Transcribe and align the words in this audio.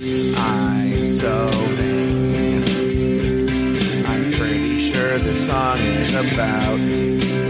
I'm 0.00 1.08
so 1.08 1.50
vain. 1.50 2.62
I'm 4.06 4.32
pretty 4.34 4.92
sure 4.92 5.18
the 5.18 5.34
song 5.34 5.78
is 5.78 6.14
about 6.14 6.78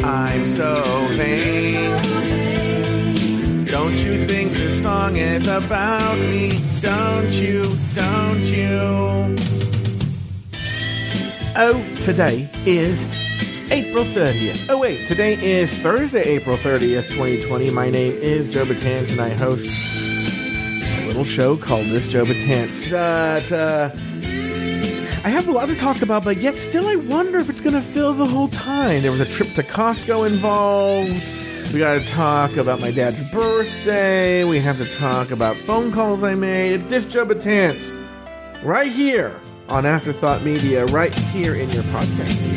I'm 0.02 0.46
so 0.46 0.82
vain. 1.10 2.02
Don't 3.66 3.96
you 3.96 4.26
think 4.26 4.54
the 4.54 4.72
song 4.72 5.16
is 5.16 5.46
about 5.46 6.16
me? 6.16 6.58
Don't 6.80 7.32
you? 7.32 7.64
Don't 7.94 8.44
you? 8.44 9.36
Oh, 11.54 11.84
today 12.00 12.48
is 12.64 13.04
April 13.70 14.04
30th. 14.06 14.70
Oh, 14.70 14.78
wait, 14.78 15.06
today 15.06 15.34
is 15.34 15.70
Thursday, 15.78 16.22
April 16.22 16.56
30th, 16.56 17.08
2020. 17.08 17.70
My 17.72 17.90
name 17.90 18.14
is 18.14 18.48
Joe 18.48 18.64
Betance, 18.64 19.10
and 19.10 19.20
I 19.20 19.34
host 19.34 19.68
little 21.18 21.32
show 21.34 21.56
called 21.56 21.84
This 21.86 22.06
Joe 22.06 22.24
Betance. 22.24 22.92
Uh, 22.92 23.90
I 25.24 25.28
have 25.28 25.48
a 25.48 25.50
lot 25.50 25.66
to 25.66 25.74
talk 25.74 26.00
about, 26.00 26.22
but 26.22 26.36
yet 26.36 26.56
still 26.56 26.86
I 26.86 26.94
wonder 26.94 27.40
if 27.40 27.50
it's 27.50 27.60
going 27.60 27.74
to 27.74 27.82
fill 27.82 28.14
the 28.14 28.24
whole 28.24 28.46
time. 28.46 29.02
There 29.02 29.10
was 29.10 29.18
a 29.20 29.26
trip 29.26 29.52
to 29.54 29.64
Costco 29.64 30.28
involved. 30.28 31.10
We 31.72 31.80
got 31.80 32.00
to 32.00 32.08
talk 32.10 32.56
about 32.56 32.80
my 32.80 32.92
dad's 32.92 33.20
birthday. 33.32 34.44
We 34.44 34.60
have 34.60 34.78
to 34.78 34.84
talk 34.84 35.32
about 35.32 35.56
phone 35.56 35.90
calls 35.90 36.22
I 36.22 36.34
made. 36.34 36.74
It's 36.74 36.86
This 36.86 37.04
Joe 37.04 37.26
Betance 37.26 37.92
right 38.64 38.92
here 38.92 39.40
on 39.68 39.86
Afterthought 39.86 40.44
Media, 40.44 40.86
right 40.86 41.12
here 41.18 41.56
in 41.56 41.68
your 41.70 41.82
podcast. 41.84 42.47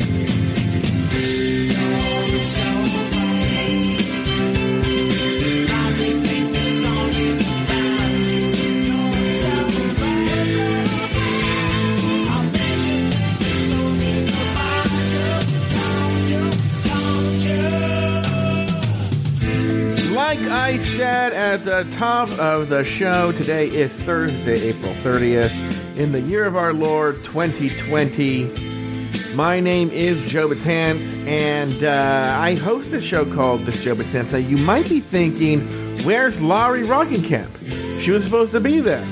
Said 21.21 21.33
at 21.33 21.65
the 21.65 21.83
top 21.95 22.29
of 22.39 22.69
the 22.69 22.83
show, 22.83 23.31
today 23.31 23.67
is 23.67 24.01
Thursday, 24.01 24.69
April 24.69 24.91
30th, 25.03 25.95
in 25.95 26.13
the 26.13 26.19
year 26.19 26.45
of 26.45 26.55
our 26.55 26.73
Lord 26.73 27.23
2020. 27.23 29.35
My 29.35 29.59
name 29.59 29.91
is 29.91 30.23
Joe 30.23 30.49
Betance, 30.49 31.15
and 31.27 31.83
uh, 31.83 32.39
I 32.39 32.55
host 32.55 32.91
a 32.93 32.99
show 32.99 33.31
called 33.31 33.67
This 33.67 33.83
Joe 33.83 33.93
Betance. 33.93 34.31
Now, 34.31 34.39
you 34.39 34.57
might 34.57 34.89
be 34.89 34.99
thinking, 34.99 35.61
where's 36.05 36.41
Laurie 36.41 36.87
Roggenkamp? 36.87 38.01
She 38.01 38.09
was 38.09 38.23
supposed 38.23 38.51
to 38.53 38.59
be 38.59 38.79
there. 38.79 39.05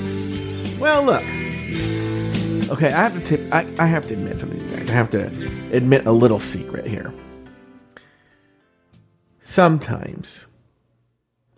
Well, 0.80 1.04
look. 1.04 1.22
Okay, 2.72 2.92
I 2.92 3.04
have 3.04 3.14
to 3.14 3.20
tip. 3.20 3.40
I, 3.52 3.64
I 3.78 3.86
have 3.86 4.08
to 4.08 4.14
admit 4.14 4.40
something, 4.40 4.60
you 4.60 4.76
guys. 4.76 4.90
I 4.90 4.94
have 4.94 5.10
to 5.10 5.26
admit 5.70 6.06
a 6.06 6.12
little 6.12 6.40
secret 6.40 6.88
here. 6.88 7.14
Sometimes 9.38 10.48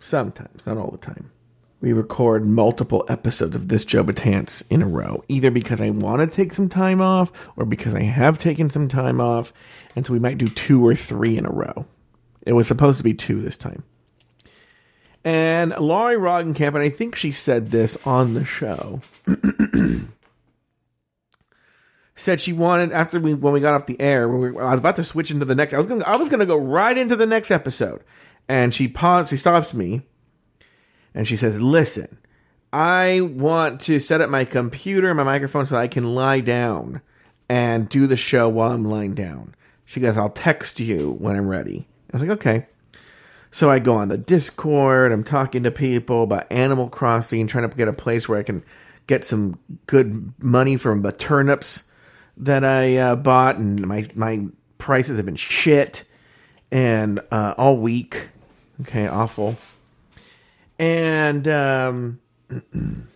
sometimes, 0.03 0.65
not 0.65 0.77
all 0.77 0.91
the 0.91 0.97
time, 0.97 1.31
we 1.81 1.91
record 1.91 2.45
multiple 2.45 3.05
episodes 3.09 3.55
of 3.55 3.67
this 3.67 3.83
Joe 3.83 4.03
Betance 4.03 4.63
in 4.69 4.81
a 4.81 4.87
row, 4.87 5.23
either 5.27 5.51
because 5.51 5.81
I 5.81 5.89
want 5.89 6.21
to 6.21 6.27
take 6.27 6.53
some 6.53 6.69
time 6.69 7.01
off 7.01 7.31
or 7.57 7.65
because 7.65 7.93
I 7.93 8.03
have 8.03 8.39
taken 8.39 8.69
some 8.69 8.87
time 8.87 9.19
off, 9.19 9.51
and 9.95 10.05
so 10.05 10.13
we 10.13 10.19
might 10.19 10.37
do 10.37 10.45
two 10.45 10.85
or 10.85 10.95
three 10.95 11.37
in 11.37 11.45
a 11.45 11.51
row. 11.51 11.85
It 12.45 12.53
was 12.53 12.67
supposed 12.67 12.99
to 12.99 13.03
be 13.03 13.13
two 13.13 13.41
this 13.41 13.57
time. 13.57 13.83
And 15.25 15.73
Laurie 15.77 16.15
Roggenkamp, 16.15 16.75
and 16.75 16.79
I 16.79 16.89
think 16.89 17.15
she 17.15 17.31
said 17.31 17.71
this 17.71 17.97
on 18.05 18.33
the 18.33 18.43
show, 18.43 19.01
said 22.15 22.41
she 22.41 22.53
wanted 22.53 22.91
after 22.91 23.19
we 23.19 23.33
when 23.33 23.53
we 23.53 23.59
got 23.59 23.73
off 23.73 23.87
the 23.87 23.99
air, 23.99 24.27
when 24.27 24.53
we, 24.53 24.59
I 24.59 24.71
was 24.71 24.79
about 24.79 24.97
to 24.97 25.03
switch 25.03 25.31
into 25.31 25.45
the 25.45 25.55
next. 25.55 25.73
I 25.73 25.77
was 25.77 25.87
gonna 25.87 26.05
I 26.05 26.17
was 26.17 26.29
gonna 26.29 26.45
go 26.45 26.57
right 26.57 26.97
into 26.97 27.15
the 27.15 27.25
next 27.25 27.51
episode, 27.51 28.03
and 28.47 28.73
she 28.73 28.87
paused. 28.87 29.29
She 29.29 29.37
stops 29.37 29.73
me, 29.73 30.01
and 31.13 31.27
she 31.27 31.37
says, 31.37 31.61
"Listen, 31.61 32.17
I 32.71 33.21
want 33.21 33.81
to 33.81 33.99
set 33.99 34.21
up 34.21 34.29
my 34.29 34.45
computer 34.45 35.09
and 35.09 35.17
my 35.17 35.23
microphone 35.23 35.65
so 35.65 35.77
I 35.77 35.87
can 35.87 36.15
lie 36.15 36.39
down 36.39 37.01
and 37.49 37.89
do 37.89 38.07
the 38.07 38.17
show 38.17 38.49
while 38.49 38.71
I'm 38.71 38.85
lying 38.85 39.13
down." 39.13 39.55
She 39.85 39.99
goes, 39.99 40.17
"I'll 40.17 40.29
text 40.29 40.79
you 40.79 41.11
when 41.11 41.35
I'm 41.35 41.47
ready." 41.47 41.87
I 42.11 42.17
was 42.17 42.21
like, 42.27 42.37
"Okay." 42.37 42.67
So 43.51 43.69
I 43.69 43.77
go 43.77 43.93
on 43.95 44.07
the 44.07 44.17
Discord. 44.17 45.11
I'm 45.11 45.23
talking 45.23 45.61
to 45.61 45.69
people 45.69 46.23
about 46.23 46.51
Animal 46.51 46.89
Crossing, 46.89 47.45
trying 47.45 47.69
to 47.69 47.77
get 47.77 47.87
a 47.87 47.93
place 47.93 48.27
where 48.27 48.39
I 48.39 48.43
can 48.43 48.63
get 49.05 49.23
some 49.25 49.59
good 49.85 50.33
money 50.39 50.75
from 50.75 51.03
the 51.03 51.11
turnips 51.11 51.83
that 52.37 52.65
I 52.65 52.97
uh, 52.97 53.15
bought, 53.15 53.57
and 53.57 53.85
my 53.87 54.07
my 54.15 54.47
prices 54.79 55.17
have 55.17 55.25
been 55.25 55.35
shit, 55.35 56.03
and 56.71 57.19
uh, 57.31 57.53
all 57.57 57.77
week. 57.77 58.29
Okay, 58.81 59.07
awful. 59.07 59.55
And 60.79 61.47
um, 61.47 62.19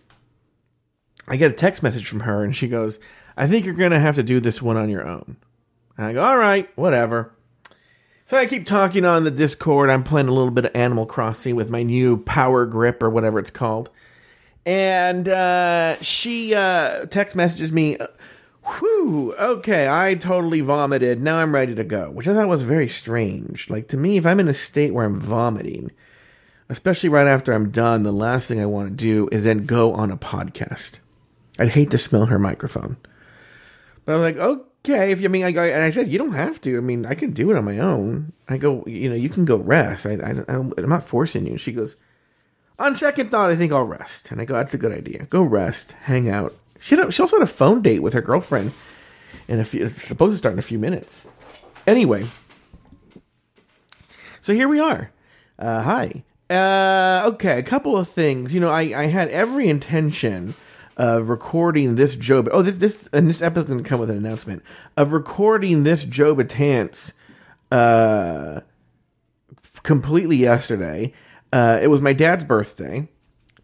I 1.28 1.36
get 1.36 1.50
a 1.50 1.54
text 1.54 1.82
message 1.82 2.06
from 2.06 2.20
her, 2.20 2.44
and 2.44 2.54
she 2.54 2.68
goes, 2.68 2.98
"I 3.36 3.46
think 3.46 3.66
you're 3.66 3.74
gonna 3.74 4.00
have 4.00 4.14
to 4.16 4.22
do 4.22 4.40
this 4.40 4.62
one 4.62 4.76
on 4.76 4.88
your 4.88 5.06
own." 5.06 5.36
And 5.96 6.06
I 6.06 6.12
go, 6.12 6.22
"All 6.22 6.38
right, 6.38 6.68
whatever." 6.76 7.32
So 8.24 8.36
I 8.36 8.44
keep 8.44 8.66
talking 8.66 9.06
on 9.06 9.24
the 9.24 9.30
Discord. 9.30 9.88
I'm 9.88 10.04
playing 10.04 10.28
a 10.28 10.32
little 10.32 10.50
bit 10.50 10.66
of 10.66 10.76
Animal 10.76 11.06
Crossing 11.06 11.56
with 11.56 11.70
my 11.70 11.82
new 11.82 12.18
Power 12.18 12.66
Grip 12.66 13.02
or 13.02 13.08
whatever 13.08 13.38
it's 13.38 13.50
called. 13.50 13.88
And 14.66 15.26
uh, 15.30 15.96
she 16.02 16.54
uh, 16.54 17.06
text 17.06 17.34
messages 17.34 17.72
me, 17.72 17.96
Whew, 18.68 19.34
okay, 19.38 19.88
I 19.88 20.14
totally 20.14 20.60
vomited. 20.60 21.22
Now 21.22 21.38
I'm 21.38 21.54
ready 21.54 21.74
to 21.74 21.84
go, 21.84 22.10
which 22.10 22.28
I 22.28 22.34
thought 22.34 22.48
was 22.48 22.64
very 22.64 22.88
strange. 22.88 23.70
Like, 23.70 23.88
to 23.88 23.96
me, 23.96 24.18
if 24.18 24.26
I'm 24.26 24.40
in 24.40 24.48
a 24.48 24.54
state 24.54 24.92
where 24.92 25.06
I'm 25.06 25.20
vomiting, 25.20 25.90
especially 26.68 27.08
right 27.08 27.26
after 27.26 27.52
I'm 27.52 27.70
done, 27.70 28.02
the 28.02 28.12
last 28.12 28.46
thing 28.46 28.60
I 28.60 28.66
want 28.66 28.90
to 28.90 28.94
do 28.94 29.28
is 29.32 29.44
then 29.44 29.64
go 29.64 29.94
on 29.94 30.10
a 30.10 30.16
podcast. 30.16 30.98
I'd 31.58 31.70
hate 31.70 31.90
to 31.92 31.98
smell 31.98 32.26
her 32.26 32.38
microphone. 32.38 32.98
But 34.04 34.16
I'm 34.16 34.20
like, 34.20 34.36
okay, 34.36 35.12
if 35.12 35.20
you 35.20 35.28
I 35.28 35.32
mean, 35.32 35.44
I 35.44 35.52
go, 35.52 35.62
and 35.62 35.82
I 35.82 35.90
said, 35.90 36.12
you 36.12 36.18
don't 36.18 36.32
have 36.32 36.60
to. 36.62 36.76
I 36.76 36.80
mean, 36.80 37.06
I 37.06 37.14
can 37.14 37.32
do 37.32 37.50
it 37.50 37.56
on 37.56 37.64
my 37.64 37.78
own. 37.78 38.32
I 38.48 38.58
go, 38.58 38.84
you 38.86 39.08
know, 39.08 39.16
you 39.16 39.28
can 39.28 39.44
go 39.44 39.56
rest. 39.56 40.04
I, 40.04 40.14
I, 40.14 40.30
I 40.48 40.54
I'm 40.56 40.88
not 40.88 41.08
forcing 41.08 41.46
you. 41.46 41.56
She 41.56 41.72
goes, 41.72 41.96
on 42.78 42.96
second 42.96 43.30
thought, 43.30 43.50
I 43.50 43.56
think 43.56 43.72
I'll 43.72 43.82
rest. 43.84 44.30
And 44.30 44.40
I 44.40 44.44
go, 44.44 44.54
that's 44.54 44.74
a 44.74 44.78
good 44.78 44.92
idea. 44.92 45.24
Go 45.24 45.42
rest, 45.42 45.92
hang 46.02 46.28
out. 46.28 46.54
She, 46.80 46.96
had 46.96 47.08
a, 47.08 47.10
she 47.10 47.22
also 47.22 47.36
had 47.38 47.42
a 47.42 47.52
phone 47.52 47.82
date 47.82 48.00
with 48.00 48.12
her 48.12 48.22
girlfriend. 48.22 48.72
And 49.48 49.60
it's 49.60 50.02
supposed 50.02 50.34
to 50.34 50.38
start 50.38 50.52
in 50.52 50.58
a 50.58 50.62
few 50.62 50.78
minutes. 50.78 51.22
Anyway, 51.86 52.26
so 54.42 54.52
here 54.52 54.68
we 54.68 54.78
are. 54.78 55.10
Uh, 55.58 55.82
hi. 55.82 56.22
Uh, 56.50 57.28
okay, 57.32 57.58
a 57.58 57.62
couple 57.62 57.96
of 57.96 58.08
things. 58.08 58.52
You 58.52 58.60
know, 58.60 58.70
I, 58.70 58.82
I 58.94 59.06
had 59.06 59.28
every 59.28 59.68
intention 59.68 60.54
of 60.98 61.28
recording 61.28 61.94
this 61.94 62.14
Job. 62.14 62.48
Oh, 62.52 62.60
this 62.60 62.76
this 62.76 63.08
and 63.12 63.28
this 63.28 63.40
episode's 63.40 63.70
to 63.70 63.88
come 63.88 64.00
with 64.00 64.10
an 64.10 64.16
announcement 64.16 64.62
of 64.96 65.12
recording 65.12 65.84
this 65.84 66.04
Joe 66.04 66.34
Betance 66.34 67.12
uh, 67.70 68.60
completely 69.82 70.36
yesterday. 70.36 71.12
Uh, 71.52 71.78
it 71.82 71.88
was 71.88 72.00
my 72.00 72.12
dad's 72.12 72.44
birthday. 72.44 73.08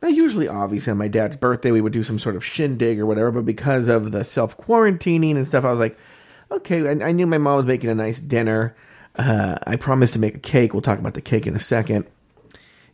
Usually, 0.08 0.48
obviously, 0.48 0.90
on 0.90 0.98
my 0.98 1.08
dad's 1.08 1.36
birthday, 1.36 1.70
we 1.70 1.80
would 1.80 1.92
do 1.92 2.02
some 2.02 2.18
sort 2.18 2.36
of 2.36 2.44
shindig 2.44 3.00
or 3.00 3.06
whatever, 3.06 3.30
but 3.30 3.44
because 3.44 3.88
of 3.88 4.12
the 4.12 4.24
self 4.24 4.56
quarantining 4.56 5.36
and 5.36 5.46
stuff, 5.46 5.64
I 5.64 5.70
was 5.70 5.80
like, 5.80 5.96
okay, 6.50 6.88
I, 6.88 7.08
I, 7.08 7.12
knew 7.12 7.26
my 7.26 7.38
mom 7.38 7.56
was 7.56 7.66
making 7.66 7.90
a 7.90 7.94
nice 7.94 8.20
dinner. 8.20 8.76
Uh, 9.16 9.56
I 9.66 9.76
promised 9.76 10.12
to 10.14 10.18
make 10.18 10.34
a 10.34 10.40
cake. 10.40 10.72
We'll 10.72 10.82
talk 10.82 10.98
about 10.98 11.14
the 11.14 11.20
cake 11.20 11.46
in 11.46 11.54
a 11.54 11.60
second. 11.60 12.06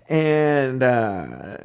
And, 0.09 0.83
uh, 0.83 1.57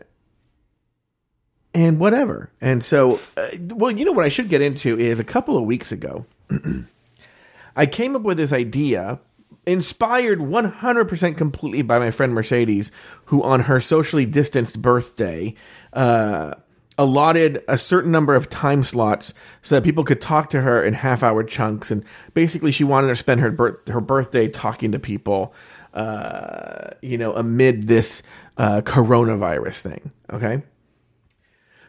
and 1.73 1.99
whatever. 1.99 2.51
And 2.61 2.83
so, 2.83 3.19
uh, 3.35 3.47
well, 3.59 3.91
you 3.91 4.05
know 4.05 4.13
what 4.13 4.25
I 4.25 4.29
should 4.29 4.49
get 4.49 4.61
into 4.61 4.97
is 4.97 5.19
a 5.19 5.23
couple 5.23 5.57
of 5.57 5.65
weeks 5.65 5.91
ago, 5.91 6.25
I 7.75 7.85
came 7.85 8.15
up 8.15 8.21
with 8.21 8.37
this 8.37 8.53
idea 8.53 9.19
inspired 9.65 10.39
100% 10.39 11.37
completely 11.37 11.81
by 11.81 11.99
my 11.99 12.11
friend 12.11 12.33
Mercedes, 12.33 12.91
who 13.25 13.43
on 13.43 13.61
her 13.61 13.79
socially 13.79 14.25
distanced 14.25 14.81
birthday 14.81 15.53
uh, 15.93 16.53
allotted 16.97 17.63
a 17.67 17.77
certain 17.77 18.11
number 18.11 18.35
of 18.35 18.49
time 18.49 18.83
slots 18.83 19.33
so 19.61 19.75
that 19.75 19.83
people 19.83 20.03
could 20.03 20.21
talk 20.21 20.49
to 20.49 20.61
her 20.61 20.83
in 20.83 20.93
half 20.93 21.23
hour 21.23 21.43
chunks. 21.43 21.91
And 21.91 22.03
basically, 22.33 22.71
she 22.71 22.83
wanted 22.83 23.07
to 23.07 23.15
spend 23.15 23.41
her, 23.41 23.51
birth- 23.51 23.87
her 23.87 24.01
birthday 24.01 24.47
talking 24.47 24.91
to 24.91 24.99
people, 24.99 25.53
uh, 25.93 26.91
you 27.01 27.17
know, 27.17 27.33
amid 27.35 27.87
this 27.87 28.23
uh, 28.57 28.81
coronavirus 28.81 29.81
thing. 29.81 30.11
Okay. 30.31 30.63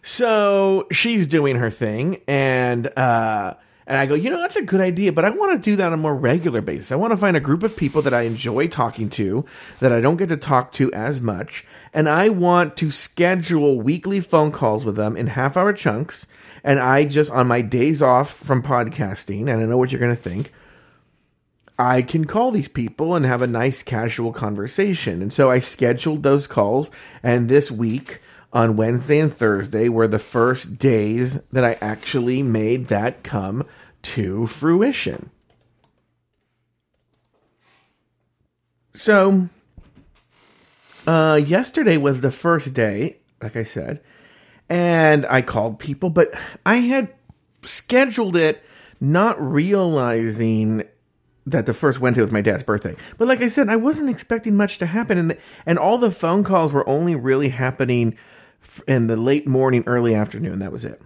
So 0.02 0.86
she's 0.92 1.26
doing 1.26 1.56
her 1.56 1.70
thing. 1.70 2.20
And, 2.28 2.96
uh, 2.96 3.54
And 3.88 3.96
I 3.96 4.06
go, 4.06 4.14
you 4.14 4.30
know, 4.30 4.40
that's 4.40 4.56
a 4.56 4.62
good 4.62 4.80
idea, 4.80 5.12
but 5.12 5.24
I 5.24 5.30
want 5.30 5.52
to 5.52 5.70
do 5.70 5.76
that 5.76 5.86
on 5.86 5.92
a 5.92 5.96
more 5.96 6.16
regular 6.16 6.60
basis. 6.60 6.90
I 6.90 6.96
want 6.96 7.12
to 7.12 7.16
find 7.16 7.36
a 7.36 7.40
group 7.40 7.62
of 7.62 7.76
people 7.76 8.02
that 8.02 8.12
I 8.12 8.22
enjoy 8.22 8.66
talking 8.66 9.08
to, 9.10 9.44
that 9.78 9.92
I 9.92 10.00
don't 10.00 10.16
get 10.16 10.28
to 10.30 10.36
talk 10.36 10.72
to 10.72 10.92
as 10.92 11.20
much, 11.20 11.64
and 11.94 12.08
I 12.08 12.28
want 12.28 12.76
to 12.78 12.90
schedule 12.90 13.80
weekly 13.80 14.18
phone 14.20 14.50
calls 14.50 14.84
with 14.84 14.96
them 14.96 15.16
in 15.16 15.28
half 15.28 15.56
hour 15.56 15.72
chunks. 15.72 16.26
And 16.64 16.80
I 16.80 17.04
just, 17.04 17.30
on 17.30 17.46
my 17.46 17.60
days 17.60 18.02
off 18.02 18.32
from 18.32 18.60
podcasting, 18.60 19.42
and 19.42 19.62
I 19.62 19.66
know 19.66 19.78
what 19.78 19.92
you're 19.92 20.00
going 20.00 20.10
to 20.10 20.20
think, 20.20 20.52
I 21.78 22.02
can 22.02 22.24
call 22.24 22.50
these 22.50 22.68
people 22.68 23.14
and 23.14 23.24
have 23.24 23.42
a 23.42 23.46
nice 23.46 23.84
casual 23.84 24.32
conversation. 24.32 25.22
And 25.22 25.32
so 25.32 25.48
I 25.48 25.60
scheduled 25.60 26.24
those 26.24 26.48
calls, 26.48 26.90
and 27.22 27.48
this 27.48 27.70
week, 27.70 28.20
on 28.52 28.76
Wednesday 28.76 29.18
and 29.18 29.32
Thursday 29.32 29.88
were 29.88 30.08
the 30.08 30.18
first 30.18 30.78
days 30.78 31.34
that 31.52 31.62
I 31.62 31.76
actually 31.82 32.42
made 32.42 32.86
that 32.86 33.22
come 33.22 33.66
to 34.06 34.46
fruition. 34.46 35.30
So, 38.94 39.48
uh, 41.06 41.40
yesterday 41.44 41.96
was 41.96 42.20
the 42.20 42.30
first 42.30 42.72
day, 42.72 43.18
like 43.42 43.56
I 43.56 43.64
said, 43.64 44.00
and 44.68 45.26
I 45.26 45.42
called 45.42 45.78
people, 45.78 46.10
but 46.10 46.32
I 46.64 46.76
had 46.76 47.12
scheduled 47.62 48.36
it 48.36 48.62
not 49.00 49.40
realizing 49.40 50.84
that 51.44 51.66
the 51.66 51.74
first 51.74 52.00
Wednesday 52.00 52.22
was 52.22 52.32
my 52.32 52.40
dad's 52.40 52.64
birthday. 52.64 52.96
But 53.18 53.28
like 53.28 53.42
I 53.42 53.48
said, 53.48 53.68
I 53.68 53.76
wasn't 53.76 54.10
expecting 54.10 54.56
much 54.56 54.78
to 54.78 54.86
happen, 54.86 55.18
and 55.18 55.30
the, 55.30 55.38
and 55.66 55.78
all 55.78 55.98
the 55.98 56.10
phone 56.10 56.44
calls 56.44 56.72
were 56.72 56.88
only 56.88 57.14
really 57.14 57.50
happening 57.50 58.16
in 58.86 59.08
the 59.08 59.16
late 59.16 59.46
morning, 59.46 59.84
early 59.86 60.14
afternoon. 60.14 60.60
That 60.60 60.72
was 60.72 60.84
it. 60.84 61.02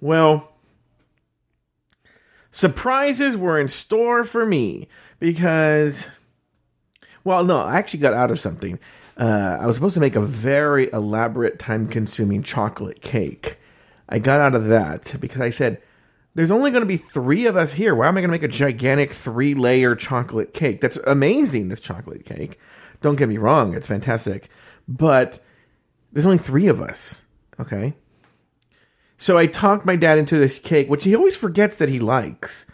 Well, 0.00 0.55
surprises 2.56 3.36
were 3.36 3.60
in 3.60 3.68
store 3.68 4.24
for 4.24 4.46
me 4.46 4.88
because, 5.18 6.06
well, 7.22 7.44
no, 7.44 7.58
I 7.58 7.76
actually 7.76 8.00
got 8.00 8.14
out 8.14 8.30
of 8.30 8.38
something. 8.38 8.78
Uh, 9.18 9.58
I 9.60 9.66
was 9.66 9.76
supposed 9.76 9.92
to 9.92 10.00
make 10.00 10.16
a 10.16 10.22
very 10.22 10.90
elaborate, 10.90 11.58
time 11.58 11.86
consuming 11.86 12.42
chocolate 12.42 13.02
cake. 13.02 13.58
I 14.08 14.18
got 14.18 14.40
out 14.40 14.54
of 14.54 14.68
that 14.68 15.16
because 15.20 15.42
I 15.42 15.50
said, 15.50 15.82
there's 16.34 16.50
only 16.50 16.70
going 16.70 16.80
to 16.80 16.86
be 16.86 16.96
three 16.96 17.44
of 17.44 17.56
us 17.56 17.74
here. 17.74 17.94
Why 17.94 18.08
am 18.08 18.16
I 18.16 18.22
going 18.22 18.30
to 18.30 18.32
make 18.32 18.42
a 18.42 18.48
gigantic 18.48 19.10
three 19.10 19.54
layer 19.54 19.94
chocolate 19.94 20.54
cake? 20.54 20.80
That's 20.80 20.96
amazing, 21.06 21.68
this 21.68 21.82
chocolate 21.82 22.24
cake. 22.24 22.58
Don't 23.02 23.16
get 23.16 23.28
me 23.28 23.36
wrong, 23.36 23.74
it's 23.74 23.86
fantastic. 23.86 24.48
But 24.88 25.40
there's 26.10 26.26
only 26.26 26.38
three 26.38 26.68
of 26.68 26.80
us. 26.80 27.20
Okay. 27.60 27.94
So 29.18 29.38
I 29.38 29.46
talked 29.46 29.86
my 29.86 29.96
dad 29.96 30.18
into 30.18 30.38
this 30.38 30.58
cake, 30.58 30.88
which 30.88 31.04
he 31.04 31.14
always 31.16 31.36
forgets 31.36 31.76
that 31.78 31.88
he 31.88 31.98
likes. 31.98 32.66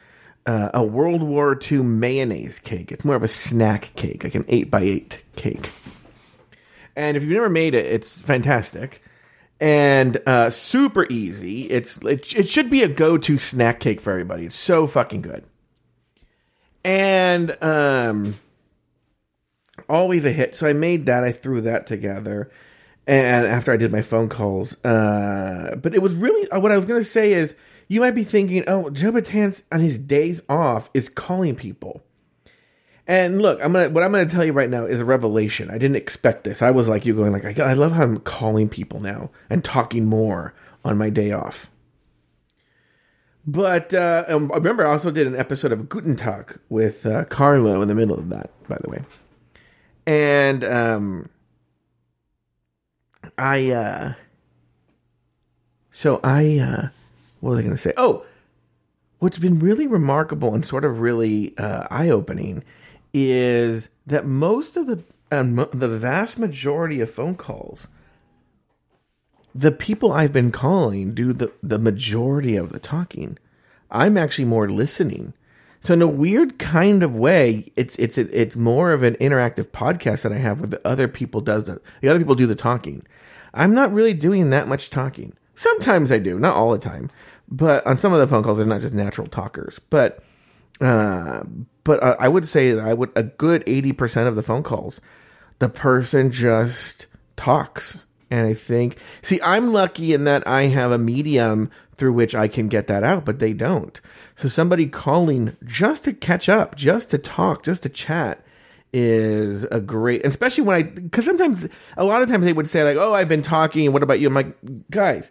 Uh, 0.44 0.70
a 0.74 0.82
World 0.82 1.22
War 1.22 1.56
II 1.70 1.82
mayonnaise 1.82 2.58
cake. 2.58 2.90
It's 2.90 3.04
more 3.04 3.14
of 3.14 3.22
a 3.22 3.28
snack 3.28 3.92
cake, 3.94 4.24
like 4.24 4.34
an 4.34 4.44
8 4.48 4.72
by 4.72 4.80
8 4.80 5.24
cake. 5.36 5.70
And 6.96 7.16
if 7.16 7.22
you've 7.22 7.32
never 7.32 7.48
made 7.48 7.76
it, 7.76 7.86
it's 7.86 8.22
fantastic 8.22 9.02
and 9.62 10.20
uh, 10.26 10.50
super 10.50 11.06
easy. 11.08 11.70
It's 11.70 11.98
it, 11.98 12.34
it 12.34 12.48
should 12.48 12.68
be 12.68 12.82
a 12.82 12.88
go 12.88 13.16
to 13.16 13.38
snack 13.38 13.78
cake 13.78 14.00
for 14.00 14.10
everybody. 14.10 14.44
It's 14.44 14.56
so 14.56 14.88
fucking 14.88 15.22
good, 15.22 15.44
and 16.84 17.56
um, 17.62 18.34
always 19.88 20.24
a 20.24 20.32
hit. 20.32 20.56
So 20.56 20.66
I 20.66 20.72
made 20.72 21.06
that. 21.06 21.22
I 21.22 21.30
threw 21.30 21.60
that 21.60 21.86
together, 21.86 22.50
and 23.06 23.46
after 23.46 23.72
I 23.72 23.76
did 23.76 23.92
my 23.92 24.02
phone 24.02 24.28
calls. 24.28 24.82
Uh, 24.84 25.76
but 25.80 25.94
it 25.94 26.02
was 26.02 26.14
really 26.14 26.48
uh, 26.50 26.60
what 26.60 26.72
I 26.72 26.76
was 26.76 26.86
going 26.86 27.00
to 27.00 27.08
say 27.08 27.32
is 27.32 27.54
you 27.88 28.00
might 28.00 28.12
be 28.14 28.24
thinking, 28.24 28.64
oh, 28.66 28.90
Joe 28.90 29.12
Betance 29.12 29.62
on 29.70 29.80
his 29.80 29.98
days 29.98 30.42
off 30.48 30.90
is 30.94 31.08
calling 31.08 31.56
people. 31.56 32.02
And 33.06 33.42
look, 33.42 33.62
I'm 33.62 33.72
gonna 33.72 33.90
what 33.90 34.04
I'm 34.04 34.12
gonna 34.12 34.26
tell 34.26 34.44
you 34.44 34.52
right 34.52 34.70
now 34.70 34.84
is 34.84 35.00
a 35.00 35.04
revelation. 35.04 35.70
I 35.70 35.78
didn't 35.78 35.96
expect 35.96 36.44
this. 36.44 36.62
I 36.62 36.70
was 36.70 36.86
like 36.86 37.04
you, 37.04 37.14
going 37.14 37.32
like, 37.32 37.58
I, 37.58 37.72
love 37.72 37.92
how 37.92 38.04
I'm 38.04 38.20
calling 38.20 38.68
people 38.68 39.00
now 39.00 39.30
and 39.50 39.64
talking 39.64 40.06
more 40.06 40.54
on 40.84 40.96
my 40.96 41.10
day 41.10 41.32
off. 41.32 41.68
But 43.44 43.92
uh, 43.92 44.24
um, 44.28 44.52
I 44.52 44.56
remember 44.56 44.86
I 44.86 44.92
also 44.92 45.10
did 45.10 45.26
an 45.26 45.34
episode 45.34 45.72
of 45.72 45.88
Guten 45.88 46.16
with 46.68 47.04
uh, 47.04 47.24
Carlo 47.24 47.82
in 47.82 47.88
the 47.88 47.94
middle 47.94 48.16
of 48.16 48.28
that, 48.28 48.50
by 48.68 48.78
the 48.80 48.88
way. 48.88 49.04
And 50.06 50.62
um, 50.62 51.28
I 53.38 53.70
uh 53.70 54.12
so 55.90 56.20
I 56.22 56.58
uh 56.58 56.88
what 57.40 57.52
was 57.52 57.58
I 57.60 57.68
to 57.68 57.76
say? 57.76 57.92
Oh, 57.96 58.24
what's 59.18 59.38
been 59.38 59.58
really 59.58 59.86
remarkable 59.86 60.54
and 60.54 60.64
sort 60.64 60.84
of 60.84 61.00
really 61.00 61.56
uh, 61.58 61.86
eye-opening 61.90 62.62
is 63.12 63.88
that 64.06 64.26
most 64.26 64.76
of 64.76 64.86
the 64.86 65.04
um, 65.30 65.56
the 65.72 65.88
vast 65.88 66.38
majority 66.38 67.00
of 67.00 67.10
phone 67.10 67.34
calls 67.34 67.88
the 69.54 69.72
people 69.72 70.12
I've 70.12 70.32
been 70.32 70.50
calling 70.50 71.14
do 71.14 71.32
the 71.32 71.52
the 71.62 71.78
majority 71.78 72.56
of 72.56 72.72
the 72.72 72.78
talking. 72.78 73.38
I'm 73.90 74.16
actually 74.16 74.46
more 74.46 74.68
listening. 74.68 75.34
So 75.82 75.94
in 75.94 76.00
a 76.00 76.06
weird 76.06 76.60
kind 76.60 77.02
of 77.02 77.16
way, 77.16 77.72
it's 77.74 77.96
it's 77.96 78.16
it's 78.16 78.56
more 78.56 78.92
of 78.92 79.02
an 79.02 79.16
interactive 79.16 79.70
podcast 79.70 80.22
that 80.22 80.32
I 80.32 80.38
have 80.38 80.60
where 80.60 80.68
the 80.68 80.80
other 80.86 81.08
people 81.08 81.40
does 81.40 81.64
the, 81.64 81.80
the 82.00 82.08
other 82.08 82.20
people 82.20 82.36
do 82.36 82.46
the 82.46 82.54
talking. 82.54 83.02
I'm 83.52 83.74
not 83.74 83.92
really 83.92 84.14
doing 84.14 84.50
that 84.50 84.68
much 84.68 84.90
talking. 84.90 85.34
Sometimes 85.56 86.12
I 86.12 86.20
do, 86.20 86.38
not 86.38 86.56
all 86.56 86.70
the 86.70 86.78
time, 86.78 87.10
but 87.48 87.84
on 87.84 87.96
some 87.96 88.12
of 88.12 88.20
the 88.20 88.28
phone 88.28 88.44
calls, 88.44 88.58
they're 88.58 88.66
not 88.66 88.80
just 88.80 88.94
natural 88.94 89.26
talkers. 89.26 89.80
But 89.90 90.22
uh, 90.80 91.42
but 91.82 92.00
uh, 92.00 92.14
I 92.20 92.28
would 92.28 92.46
say 92.46 92.70
that 92.72 92.86
I 92.86 92.94
would 92.94 93.10
a 93.16 93.24
good 93.24 93.64
eighty 93.66 93.92
percent 93.92 94.28
of 94.28 94.36
the 94.36 94.42
phone 94.42 94.62
calls, 94.62 95.00
the 95.58 95.68
person 95.68 96.30
just 96.30 97.08
talks. 97.34 98.06
And 98.30 98.46
I 98.46 98.54
think, 98.54 98.96
see, 99.20 99.40
I'm 99.42 99.74
lucky 99.74 100.14
in 100.14 100.24
that 100.24 100.46
I 100.46 100.62
have 100.62 100.90
a 100.90 100.96
medium 100.96 101.70
through 101.96 102.12
which 102.12 102.34
I 102.34 102.48
can 102.48 102.68
get 102.68 102.86
that 102.86 103.04
out, 103.04 103.24
but 103.24 103.38
they 103.38 103.52
don't. 103.52 104.00
So 104.34 104.48
somebody 104.48 104.86
calling 104.86 105.56
just 105.64 106.04
to 106.04 106.12
catch 106.12 106.48
up, 106.48 106.74
just 106.74 107.10
to 107.10 107.18
talk, 107.18 107.62
just 107.62 107.82
to 107.84 107.88
chat 107.88 108.44
is 108.92 109.64
a 109.64 109.80
great, 109.80 110.24
especially 110.26 110.64
when 110.64 110.76
I, 110.76 110.82
because 110.82 111.24
sometimes, 111.24 111.66
a 111.96 112.04
lot 112.04 112.22
of 112.22 112.28
times 112.28 112.44
they 112.44 112.52
would 112.52 112.68
say 112.68 112.84
like, 112.84 112.96
"Oh, 112.96 113.14
I've 113.14 113.28
been 113.28 113.42
talking. 113.42 113.92
What 113.92 114.02
about 114.02 114.20
you?" 114.20 114.28
I'm 114.28 114.34
like, 114.34 114.54
guys, 114.90 115.30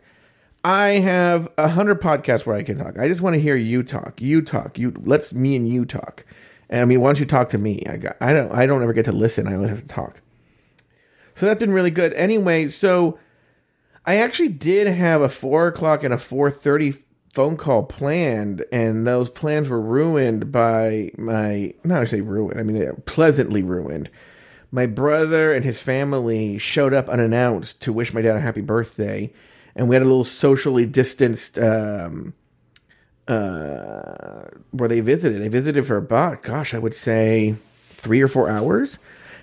I 0.64 0.90
have 0.90 1.48
a 1.58 1.68
hundred 1.68 2.02
podcasts 2.02 2.46
where 2.46 2.56
I 2.56 2.64
can 2.64 2.78
talk. 2.78 2.98
I 2.98 3.08
just 3.08 3.22
want 3.22 3.36
to 3.36 3.40
hear 3.40 3.56
you 3.56 3.84
talk. 3.84 4.22
You 4.22 4.42
talk. 4.42 4.78
You 4.80 4.94
let's 5.04 5.34
me 5.34 5.56
and 5.56 5.68
you 5.68 5.86
talk. 5.86 6.26
And 6.70 6.82
I 6.82 6.86
mean, 6.86 7.02
why 7.02 7.10
don't 7.10 7.20
you 7.20 7.26
talk 7.26 7.50
to 7.50 7.58
me? 7.58 7.84
I 7.88 7.98
got, 7.98 8.16
I 8.22 8.32
don't, 8.32 8.52
I 8.52 8.66
don't 8.66 8.82
ever 8.82 8.94
get 8.94 9.06
to 9.06 9.12
listen. 9.12 9.48
I 9.48 9.54
only 9.54 9.70
have 9.70 9.82
to 9.82 9.88
talk. 9.88 10.22
So 11.36 11.46
that's 11.46 11.60
been 11.60 11.74
really 11.74 11.92
good. 11.92 12.14
Anyway, 12.14 12.70
so 12.70 13.20
I 14.06 14.16
actually 14.16 14.50
did 14.50 14.88
have 14.88 15.22
a 15.22 15.30
four 15.30 15.68
o'clock 15.68 16.04
and 16.04 16.14
a 16.14 16.18
four 16.18 16.50
thirty 16.50 16.94
phone 17.34 17.56
call 17.56 17.84
planned, 17.84 18.66
and 18.72 19.08
those 19.08 19.30
plans 19.30 19.70
were 19.70 19.82
ruined 19.82 20.52
by 20.52 21.12
my 21.18 21.74
not 21.84 22.02
I 22.02 22.06
say 22.06 22.22
ruined. 22.22 22.60
I 22.60 22.64
mean 22.64 23.02
pleasantly 23.06 23.64
ruined. 23.64 24.10
My 24.72 24.86
brother 24.86 25.54
and 25.54 25.66
his 25.66 25.82
family 25.82 26.58
showed 26.58 26.94
up 26.94 27.10
unannounced 27.10 27.82
to 27.84 27.94
wish 27.94 28.14
my 28.14 28.22
dad 28.22 28.38
a 28.38 28.40
happy 28.40 28.62
birthday, 28.62 29.32
and 29.76 29.88
we 29.88 29.96
had 29.96 30.02
a 30.02 30.06
little 30.06 30.24
socially 30.24 30.86
distanced 30.86 31.60
um, 31.60 32.34
uh, 33.28 34.46
where 34.72 34.90
they 34.90 35.02
visited. 35.02 35.42
They 35.42 35.50
visited 35.50 35.86
for 35.86 35.98
about, 35.98 36.42
gosh, 36.42 36.74
I 36.74 36.80
would 36.80 36.96
say 36.96 37.56
three 37.90 38.22
or 38.22 38.28
four 38.28 38.50
hours 38.50 38.98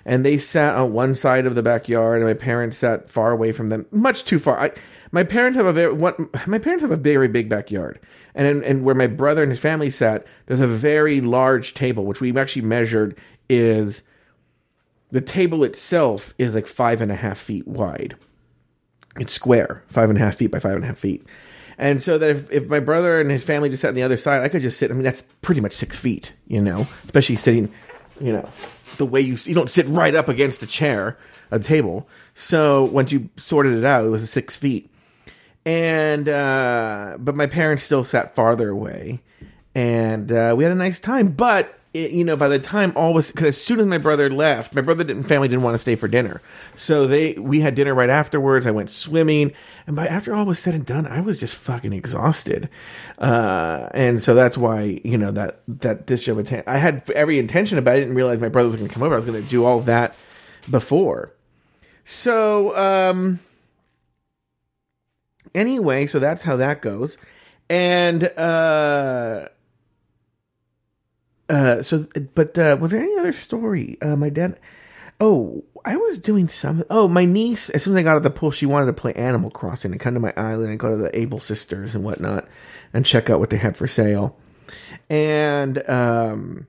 and 0.05 0.25
they 0.25 0.37
sat 0.37 0.75
on 0.75 0.93
one 0.93 1.15
side 1.15 1.45
of 1.45 1.55
the 1.55 1.63
backyard, 1.63 2.21
and 2.21 2.29
my 2.29 2.33
parents 2.33 2.77
sat 2.77 3.09
far 3.09 3.31
away 3.31 3.51
from 3.51 3.67
them, 3.67 3.85
much 3.91 4.25
too 4.25 4.39
far. 4.39 4.59
I, 4.59 4.71
my 5.11 5.23
parents 5.23 5.57
have 5.57 5.65
a 5.65 5.73
very 5.73 5.93
what, 5.93 6.17
my 6.47 6.59
parents 6.59 6.81
have 6.81 6.91
a 6.91 6.97
very 6.97 7.27
big 7.27 7.49
backyard, 7.49 7.99
and 8.35 8.63
and 8.63 8.83
where 8.83 8.95
my 8.95 9.07
brother 9.07 9.43
and 9.43 9.51
his 9.51 9.59
family 9.59 9.91
sat, 9.91 10.25
there's 10.45 10.59
a 10.59 10.67
very 10.67 11.21
large 11.21 11.73
table, 11.73 12.05
which 12.05 12.21
we 12.21 12.37
actually 12.37 12.63
measured 12.63 13.17
is 13.49 14.03
the 15.11 15.21
table 15.21 15.63
itself 15.63 16.33
is 16.37 16.53
like 16.53 16.67
five 16.67 17.01
and 17.01 17.11
a 17.11 17.15
half 17.15 17.37
feet 17.37 17.67
wide. 17.67 18.15
It's 19.17 19.33
square, 19.33 19.83
five 19.87 20.09
and 20.09 20.17
a 20.17 20.21
half 20.21 20.35
feet 20.35 20.51
by 20.51 20.59
five 20.59 20.75
and 20.75 20.83
a 20.83 20.87
half 20.87 20.99
feet. 20.99 21.25
And 21.79 22.03
so 22.03 22.17
that 22.17 22.29
if, 22.29 22.51
if 22.51 22.67
my 22.67 22.79
brother 22.79 23.19
and 23.19 23.31
his 23.31 23.43
family 23.43 23.69
just 23.69 23.81
sat 23.81 23.89
on 23.89 23.95
the 23.95 24.03
other 24.03 24.17
side, 24.17 24.43
I 24.43 24.49
could 24.49 24.61
just 24.61 24.77
sit. 24.77 24.91
I 24.91 24.93
mean, 24.93 25.03
that's 25.03 25.21
pretty 25.41 25.61
much 25.61 25.71
six 25.71 25.97
feet, 25.97 26.33
you 26.45 26.61
know, 26.61 26.87
especially 27.05 27.37
sitting, 27.37 27.71
you 28.19 28.33
know, 28.33 28.47
the 28.97 29.05
way 29.05 29.21
you 29.21 29.35
you 29.45 29.55
don't 29.55 29.69
sit 29.69 29.87
right 29.87 30.13
up 30.13 30.27
against 30.27 30.61
a 30.63 30.67
chair, 30.67 31.17
a 31.51 31.59
table. 31.59 32.07
So 32.33 32.83
once 32.83 33.11
you 33.11 33.29
sorted 33.37 33.77
it 33.77 33.85
out, 33.85 34.05
it 34.05 34.09
was 34.09 34.29
six 34.29 34.57
feet, 34.57 34.89
and 35.65 36.27
uh, 36.27 37.17
but 37.19 37.35
my 37.35 37.47
parents 37.47 37.83
still 37.83 38.03
sat 38.03 38.35
farther 38.35 38.69
away, 38.69 39.21
and 39.73 40.31
uh, 40.31 40.53
we 40.57 40.63
had 40.63 40.71
a 40.71 40.75
nice 40.75 40.99
time. 40.99 41.29
But 41.29 41.78
it, 41.93 42.11
you 42.11 42.23
know, 42.23 42.35
by 42.35 42.47
the 42.47 42.59
time 42.59 42.93
all 42.95 43.13
was 43.13 43.31
because 43.31 43.47
as 43.47 43.63
soon 43.63 43.79
as 43.79 43.87
my 43.87 43.97
brother 43.97 44.29
left, 44.29 44.75
my 44.75 44.81
brother 44.81 45.03
didn't 45.03 45.23
family 45.23 45.47
didn't 45.47 45.63
want 45.63 45.73
to 45.73 45.79
stay 45.79 45.95
for 45.95 46.07
dinner, 46.07 46.39
so 46.75 47.07
they 47.07 47.33
we 47.33 47.61
had 47.61 47.73
dinner 47.73 47.95
right 47.95 48.09
afterwards. 48.11 48.67
I 48.67 48.71
went 48.71 48.91
swimming, 48.91 49.53
and 49.87 49.95
by 49.95 50.05
after 50.05 50.35
all 50.35 50.45
was 50.45 50.59
said 50.59 50.75
and 50.75 50.85
done, 50.85 51.07
I 51.07 51.21
was 51.21 51.39
just 51.39 51.55
fucking 51.55 51.91
exhausted, 51.91 52.69
uh, 53.17 53.89
and 53.91 54.21
so 54.21 54.35
that's 54.35 54.55
why 54.55 55.01
you 55.03 55.17
know 55.17 55.31
that 55.31 55.61
that 55.67 56.05
this 56.05 56.21
job 56.21 56.47
I 56.67 56.77
had 56.77 57.09
every 57.11 57.39
intention 57.39 57.79
about. 57.79 57.95
it. 57.95 57.97
I 57.97 57.99
didn't 58.01 58.15
realize 58.15 58.39
my 58.39 58.49
brother 58.49 58.67
was 58.67 58.75
going 58.75 58.87
to 58.87 58.93
come 58.93 59.01
over. 59.01 59.15
I 59.15 59.17
was 59.17 59.25
going 59.25 59.41
to 59.41 59.49
do 59.49 59.65
all 59.65 59.79
that 59.81 60.15
before. 60.69 61.33
So 62.05 62.77
um, 62.77 63.39
anyway, 65.55 66.05
so 66.05 66.19
that's 66.19 66.43
how 66.43 66.55
that 66.57 66.83
goes, 66.83 67.17
and. 67.67 68.25
uh 68.25 69.49
uh, 71.49 71.81
so, 71.81 72.07
but 72.35 72.57
uh, 72.57 72.77
was 72.79 72.91
there 72.91 73.01
any 73.01 73.17
other 73.17 73.33
story? 73.33 73.97
Uh, 74.01 74.15
my 74.15 74.29
dad. 74.29 74.59
Oh, 75.21 75.65
I 75.83 75.97
was 75.97 76.19
doing 76.19 76.47
some. 76.47 76.85
Oh, 76.89 77.07
my 77.07 77.25
niece. 77.25 77.69
As 77.71 77.83
soon 77.83 77.93
as 77.93 77.99
I 77.99 78.03
got 78.03 78.11
out 78.11 78.17
of 78.17 78.23
the 78.23 78.29
pool, 78.29 78.51
she 78.51 78.65
wanted 78.65 78.85
to 78.85 78.93
play 78.93 79.13
Animal 79.13 79.49
Crossing 79.49 79.91
and 79.91 79.99
come 79.99 80.13
to 80.13 80.19
my 80.19 80.33
island 80.37 80.69
and 80.69 80.79
go 80.79 80.91
to 80.91 80.97
the 80.97 81.17
Able 81.17 81.41
Sisters 81.41 81.93
and 81.93 82.03
whatnot 82.03 82.47
and 82.93 83.05
check 83.05 83.29
out 83.29 83.39
what 83.39 83.49
they 83.49 83.57
had 83.57 83.75
for 83.75 83.87
sale. 83.87 84.37
And 85.09 85.89
um, 85.89 86.67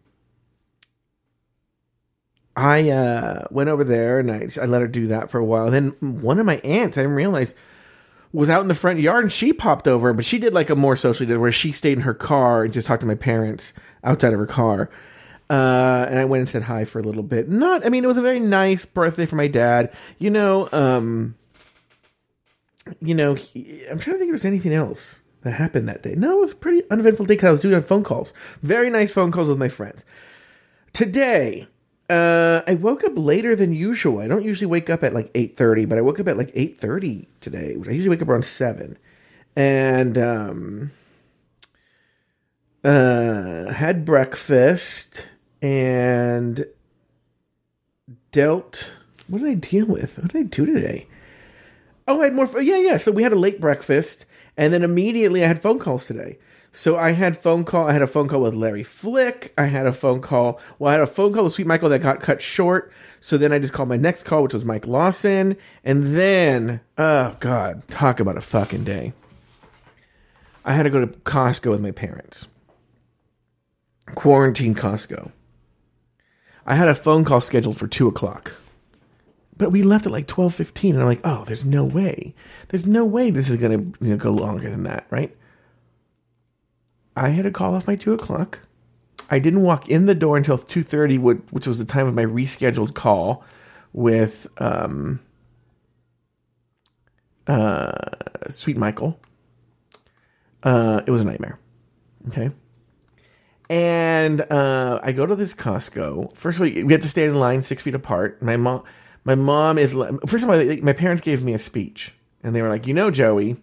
I 2.56 2.90
uh, 2.90 3.46
went 3.50 3.70
over 3.70 3.84
there 3.84 4.18
and 4.18 4.30
I, 4.30 4.48
I 4.60 4.66
let 4.66 4.82
her 4.82 4.88
do 4.88 5.06
that 5.08 5.30
for 5.30 5.38
a 5.38 5.44
while. 5.44 5.70
then 5.70 5.90
one 6.00 6.38
of 6.38 6.46
my 6.46 6.56
aunts, 6.58 6.98
I 6.98 7.02
didn't 7.02 7.16
realize, 7.16 7.54
was 8.32 8.48
out 8.48 8.62
in 8.62 8.68
the 8.68 8.74
front 8.74 9.00
yard 9.00 9.24
and 9.24 9.32
she 9.32 9.52
popped 9.52 9.88
over, 9.88 10.12
but 10.12 10.24
she 10.24 10.38
did 10.38 10.54
like 10.54 10.70
a 10.70 10.76
more 10.76 10.96
socially 10.96 11.26
did 11.26 11.38
where 11.38 11.52
she 11.52 11.72
stayed 11.72 11.94
in 11.94 12.00
her 12.02 12.14
car 12.14 12.64
and 12.64 12.72
just 12.72 12.86
talked 12.86 13.00
to 13.00 13.06
my 13.06 13.14
parents 13.14 13.72
outside 14.04 14.32
of 14.32 14.38
her 14.38 14.46
car. 14.46 14.90
Uh, 15.48 16.06
and 16.08 16.18
I 16.18 16.24
went 16.24 16.40
and 16.42 16.48
said 16.48 16.62
hi 16.62 16.84
for 16.84 17.00
a 17.00 17.02
little 17.02 17.24
bit. 17.24 17.48
Not, 17.48 17.84
I 17.84 17.88
mean, 17.88 18.04
it 18.04 18.06
was 18.06 18.16
a 18.16 18.22
very 18.22 18.38
nice 18.38 18.86
birthday 18.86 19.26
for 19.26 19.34
my 19.34 19.48
dad. 19.48 19.92
You 20.18 20.30
know, 20.30 20.68
um, 20.70 21.34
you 23.00 23.14
know, 23.14 23.34
he, 23.34 23.84
I'm 23.90 23.98
trying 23.98 24.14
to 24.14 24.18
think 24.18 24.28
if 24.28 24.40
there's 24.40 24.44
anything 24.44 24.72
else 24.72 25.22
that 25.42 25.52
happened 25.52 25.88
that 25.88 26.02
day. 26.02 26.14
No, 26.14 26.38
it 26.38 26.40
was 26.40 26.52
a 26.52 26.56
pretty 26.56 26.88
uneventful 26.88 27.26
day 27.26 27.34
because 27.34 27.48
I 27.48 27.50
was 27.50 27.60
doing 27.60 27.82
phone 27.82 28.04
calls. 28.04 28.32
Very 28.62 28.90
nice 28.90 29.12
phone 29.12 29.32
calls 29.32 29.48
with 29.48 29.58
my 29.58 29.68
friends. 29.68 30.04
Today, 30.92 31.66
uh, 32.10 32.62
I 32.66 32.74
woke 32.74 33.04
up 33.04 33.12
later 33.14 33.54
than 33.54 33.72
usual. 33.72 34.18
I 34.18 34.28
don't 34.28 34.44
usually 34.44 34.66
wake 34.66 34.90
up 34.90 35.04
at 35.04 35.14
like 35.14 35.32
8.30, 35.32 35.88
but 35.88 35.98
I 35.98 36.00
woke 36.00 36.20
up 36.20 36.28
at 36.28 36.36
like 36.36 36.52
8.30 36.54 37.26
today. 37.40 37.76
I 37.76 37.90
usually 37.92 38.08
wake 38.08 38.22
up 38.22 38.28
around 38.28 38.44
7. 38.44 38.98
And, 39.56 40.18
um, 40.18 40.92
uh, 42.84 43.72
had 43.72 44.04
breakfast 44.04 45.26
and 45.62 46.66
dealt. 48.32 48.92
What 49.28 49.42
did 49.42 49.50
I 49.50 49.54
deal 49.54 49.86
with? 49.86 50.18
What 50.18 50.32
did 50.32 50.38
I 50.38 50.42
do 50.44 50.66
today? 50.66 51.06
Oh, 52.08 52.22
I 52.22 52.24
had 52.24 52.34
more. 52.34 52.60
Yeah, 52.60 52.78
yeah. 52.78 52.96
So 52.96 53.12
we 53.12 53.22
had 53.22 53.32
a 53.32 53.38
late 53.38 53.60
breakfast, 53.60 54.24
and 54.56 54.72
then 54.72 54.82
immediately 54.82 55.44
I 55.44 55.48
had 55.48 55.62
phone 55.62 55.78
calls 55.78 56.06
today. 56.06 56.38
So 56.72 56.96
I 56.96 57.12
had 57.12 57.36
phone 57.36 57.64
call. 57.64 57.88
I 57.88 57.92
had 57.92 58.02
a 58.02 58.06
phone 58.06 58.28
call 58.28 58.42
with 58.42 58.54
Larry 58.54 58.84
Flick. 58.84 59.52
I 59.58 59.66
had 59.66 59.86
a 59.86 59.92
phone 59.92 60.20
call. 60.20 60.60
Well, 60.78 60.90
I 60.90 60.92
had 60.92 61.02
a 61.02 61.06
phone 61.06 61.32
call 61.32 61.44
with 61.44 61.52
Sweet 61.52 61.66
Michael 61.66 61.88
that 61.88 61.98
got 61.98 62.20
cut 62.20 62.40
short. 62.40 62.92
So 63.20 63.36
then 63.36 63.52
I 63.52 63.58
just 63.58 63.72
called 63.72 63.88
my 63.88 63.96
next 63.96 64.22
call, 64.22 64.42
which 64.42 64.54
was 64.54 64.64
Mike 64.64 64.86
Lawson, 64.86 65.56
and 65.84 66.16
then 66.16 66.80
oh 66.96 67.36
god, 67.40 67.86
talk 67.88 68.20
about 68.20 68.38
a 68.38 68.40
fucking 68.40 68.84
day. 68.84 69.12
I 70.64 70.74
had 70.74 70.84
to 70.84 70.90
go 70.90 71.00
to 71.00 71.06
Costco 71.06 71.70
with 71.70 71.80
my 71.80 71.90
parents 71.90 72.46
quarantine 74.14 74.74
Costco. 74.74 75.30
I 76.66 76.74
had 76.74 76.88
a 76.88 76.94
phone 76.94 77.24
call 77.24 77.40
scheduled 77.40 77.76
for 77.76 77.86
two 77.86 78.08
o'clock, 78.08 78.54
but 79.56 79.70
we 79.70 79.82
left 79.82 80.06
at 80.06 80.12
like 80.12 80.26
twelve 80.26 80.54
fifteen, 80.54 80.94
and 80.94 81.02
I'm 81.02 81.08
like, 81.08 81.20
oh, 81.24 81.44
there's 81.44 81.64
no 81.64 81.84
way, 81.84 82.34
there's 82.68 82.86
no 82.86 83.04
way 83.04 83.30
this 83.30 83.48
is 83.50 83.60
gonna 83.60 83.78
you 83.78 83.94
know, 84.00 84.16
go 84.16 84.30
longer 84.30 84.70
than 84.70 84.84
that, 84.84 85.06
right? 85.10 85.36
I 87.16 87.30
had 87.30 87.46
a 87.46 87.50
call 87.50 87.74
off 87.74 87.86
my 87.86 87.96
two 87.96 88.12
o'clock. 88.12 88.60
I 89.30 89.38
didn't 89.38 89.62
walk 89.62 89.88
in 89.88 90.06
the 90.06 90.14
door 90.14 90.36
until 90.36 90.58
two 90.58 90.82
thirty, 90.82 91.18
which 91.18 91.66
was 91.66 91.78
the 91.78 91.84
time 91.84 92.06
of 92.06 92.14
my 92.14 92.24
rescheduled 92.24 92.94
call 92.94 93.44
with 93.92 94.46
um, 94.58 95.20
uh, 97.46 97.92
Sweet 98.48 98.76
Michael. 98.76 99.20
Uh, 100.62 101.02
it 101.06 101.10
was 101.10 101.20
a 101.20 101.24
nightmare. 101.24 101.58
Okay. 102.28 102.50
And 103.68 104.40
uh, 104.40 104.98
I 105.02 105.12
go 105.12 105.26
to 105.26 105.36
this 105.36 105.54
Costco. 105.54 106.36
First 106.36 106.58
of 106.58 106.62
all, 106.62 106.84
we 106.84 106.92
had 106.92 107.02
to 107.02 107.08
stand 107.08 107.30
in 107.30 107.38
line 107.38 107.62
six 107.62 107.84
feet 107.84 107.94
apart. 107.94 108.42
My 108.42 108.56
mom, 108.56 108.82
my 109.24 109.36
mom 109.36 109.78
is 109.78 109.92
first 110.26 110.44
of 110.44 110.50
all, 110.50 110.56
my 110.82 110.92
parents 110.92 111.22
gave 111.22 111.42
me 111.44 111.54
a 111.54 111.58
speech, 111.58 112.14
and 112.42 112.54
they 112.54 112.62
were 112.62 112.68
like, 112.68 112.88
"You 112.88 112.94
know, 112.94 113.12
Joey, 113.12 113.56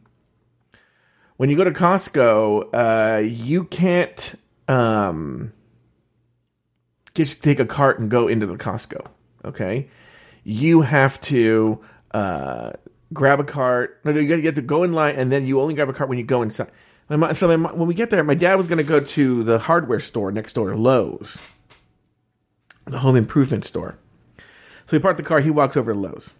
when 1.37 1.49
you 1.49 1.55
go 1.55 1.63
to 1.63 1.71
Costco, 1.71 2.69
uh, 2.73 3.19
you 3.19 3.63
can't 3.63 4.35
um, 4.67 5.53
just 7.15 7.43
take 7.43 7.59
a 7.59 7.65
cart 7.65 7.99
and 7.99 8.11
go 8.11 8.27
into 8.27 8.45
the 8.45 8.55
Costco. 8.55 9.07
Okay, 9.45 9.87
you 10.43 10.81
have 10.81 11.21
to 11.21 11.79
uh, 12.11 12.73
grab 13.13 13.39
a 13.39 13.43
cart. 13.43 13.99
No, 14.03 14.11
no, 14.11 14.19
you 14.19 14.41
have 14.41 14.55
to 14.55 14.61
go 14.61 14.83
in 14.83 14.93
line, 14.93 15.15
and 15.15 15.31
then 15.31 15.47
you 15.47 15.61
only 15.61 15.73
grab 15.73 15.89
a 15.89 15.93
cart 15.93 16.09
when 16.09 16.17
you 16.17 16.25
go 16.25 16.41
inside." 16.41 16.69
My 17.09 17.31
so 17.31 17.55
my 17.57 17.71
when 17.71 17.87
we 17.87 17.93
get 17.93 18.09
there, 18.09 18.23
my 18.23 18.35
dad 18.35 18.55
was 18.55 18.67
going 18.67 18.79
to 18.79 18.83
go 18.83 18.99
to 18.99 19.43
the 19.43 19.59
hardware 19.59 20.01
store 20.01 20.31
next 20.31 20.53
door 20.53 20.75
Lowe's, 20.75 21.41
the 22.85 22.99
home 22.99 23.15
improvement 23.15 23.63
store. 23.63 23.97
So 24.85 24.97
he 24.97 25.01
parked 25.01 25.17
the 25.17 25.23
car. 25.23 25.39
He 25.39 25.49
walks 25.49 25.77
over 25.77 25.93
to 25.93 25.99
Lowe's. 25.99 26.33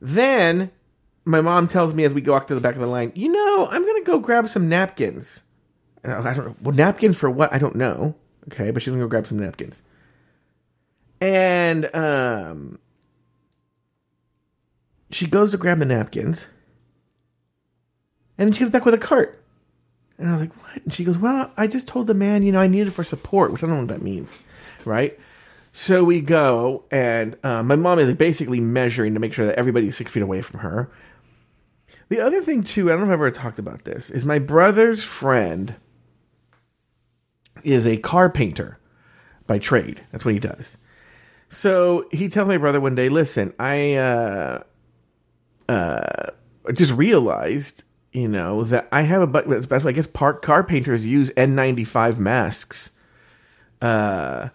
Then 0.00 0.70
my 1.24 1.40
mom 1.40 1.68
tells 1.68 1.94
me 1.94 2.04
as 2.04 2.12
we 2.12 2.20
go 2.20 2.34
out 2.34 2.48
to 2.48 2.54
the 2.54 2.60
back 2.60 2.74
of 2.74 2.80
the 2.80 2.86
line, 2.86 3.12
you 3.14 3.30
know, 3.30 3.68
I'm 3.70 3.84
to 3.84 4.02
go 4.04 4.18
grab 4.18 4.48
some 4.48 4.68
napkins. 4.68 5.42
And 6.02 6.12
I 6.12 6.34
don't 6.34 6.46
know. 6.46 6.56
Well, 6.60 6.74
napkins 6.74 7.16
for 7.16 7.30
what? 7.30 7.52
I 7.52 7.58
don't 7.58 7.76
know. 7.76 8.14
Okay, 8.48 8.70
but 8.70 8.82
she's 8.82 8.92
to 8.92 8.98
go 8.98 9.08
grab 9.08 9.26
some 9.26 9.38
napkins. 9.38 9.80
And 11.20 11.94
um, 11.94 12.78
she 15.10 15.26
goes 15.26 15.52
to 15.52 15.56
grab 15.56 15.78
the 15.78 15.86
napkins 15.86 16.48
and 18.36 18.48
then 18.48 18.52
she 18.52 18.60
comes 18.60 18.70
back 18.70 18.84
with 18.84 18.94
a 18.94 18.98
cart. 18.98 19.40
And 20.18 20.28
I 20.28 20.32
was 20.32 20.40
like, 20.42 20.62
what? 20.62 20.84
And 20.84 20.92
she 20.92 21.04
goes, 21.04 21.18
well, 21.18 21.52
I 21.56 21.66
just 21.66 21.88
told 21.88 22.06
the 22.06 22.14
man, 22.14 22.42
you 22.42 22.52
know, 22.52 22.60
I 22.60 22.66
need 22.66 22.86
it 22.86 22.92
for 22.92 23.04
support, 23.04 23.52
which 23.52 23.62
I 23.62 23.66
don't 23.66 23.76
know 23.76 23.82
what 23.82 23.88
that 23.88 24.02
means, 24.02 24.44
right? 24.84 25.18
So 25.72 26.04
we 26.04 26.20
go, 26.20 26.84
and 26.90 27.36
uh, 27.42 27.62
my 27.64 27.74
mom 27.74 27.98
is 27.98 28.14
basically 28.14 28.60
measuring 28.60 29.14
to 29.14 29.20
make 29.20 29.32
sure 29.32 29.46
that 29.46 29.58
everybody's 29.58 29.96
six 29.96 30.12
feet 30.12 30.22
away 30.22 30.40
from 30.40 30.60
her. 30.60 30.88
The 32.08 32.20
other 32.20 32.42
thing, 32.42 32.62
too, 32.62 32.90
I 32.90 32.96
don't 32.96 33.00
know 33.00 33.06
if 33.06 33.10
I've 33.10 33.14
ever 33.14 33.30
talked 33.30 33.58
about 33.58 33.84
this, 33.84 34.10
is 34.10 34.24
my 34.24 34.38
brother's 34.38 35.02
friend 35.02 35.76
is 37.62 37.86
a 37.86 37.96
car 37.96 38.28
painter 38.28 38.78
by 39.46 39.58
trade. 39.58 40.02
That's 40.12 40.24
what 40.24 40.34
he 40.34 40.40
does. 40.40 40.76
So 41.48 42.06
he 42.10 42.28
tells 42.28 42.48
my 42.48 42.58
brother 42.58 42.80
one 42.80 42.94
day, 42.94 43.08
listen, 43.08 43.54
I 43.58 43.94
uh, 43.94 44.62
uh, 45.68 46.30
just 46.72 46.92
realized 46.92 47.84
you 48.14 48.28
know 48.28 48.62
that 48.64 48.88
I 48.92 49.02
have 49.02 49.22
a 49.22 49.26
but 49.26 49.84
I 49.84 49.92
guess 49.92 50.06
park 50.06 50.40
car 50.40 50.62
painters 50.62 51.04
use 51.04 51.30
N95 51.30 52.16
masks 52.16 52.92
uh 53.82 54.48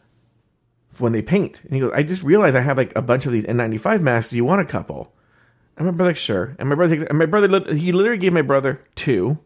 when 0.98 1.12
they 1.12 1.22
paint. 1.22 1.62
And 1.64 1.74
he 1.74 1.80
goes, 1.80 1.92
I 1.94 2.04
just 2.04 2.24
realized 2.24 2.56
I 2.56 2.62
have 2.62 2.78
like 2.78 2.94
a 2.96 3.02
bunch 3.02 3.26
of 3.26 3.32
these 3.32 3.46
N95 3.46 4.02
masks. 4.02 4.32
Do 4.32 4.38
you 4.38 4.46
want 4.46 4.62
a 4.62 4.66
couple? 4.66 5.14
And 5.80 5.88
my 5.88 5.92
brother, 5.92 6.10
like, 6.12 6.18
sure. 6.18 6.56
And 6.60 6.68
my 6.68 6.76
brother, 6.76 7.06
and 7.06 7.18
my 7.18 7.26
brother, 7.26 7.74
he 7.74 7.94
literally 7.94 8.18
gave 8.18 8.34
my 8.34 8.42
brother 8.42 8.86
two. 8.96 9.40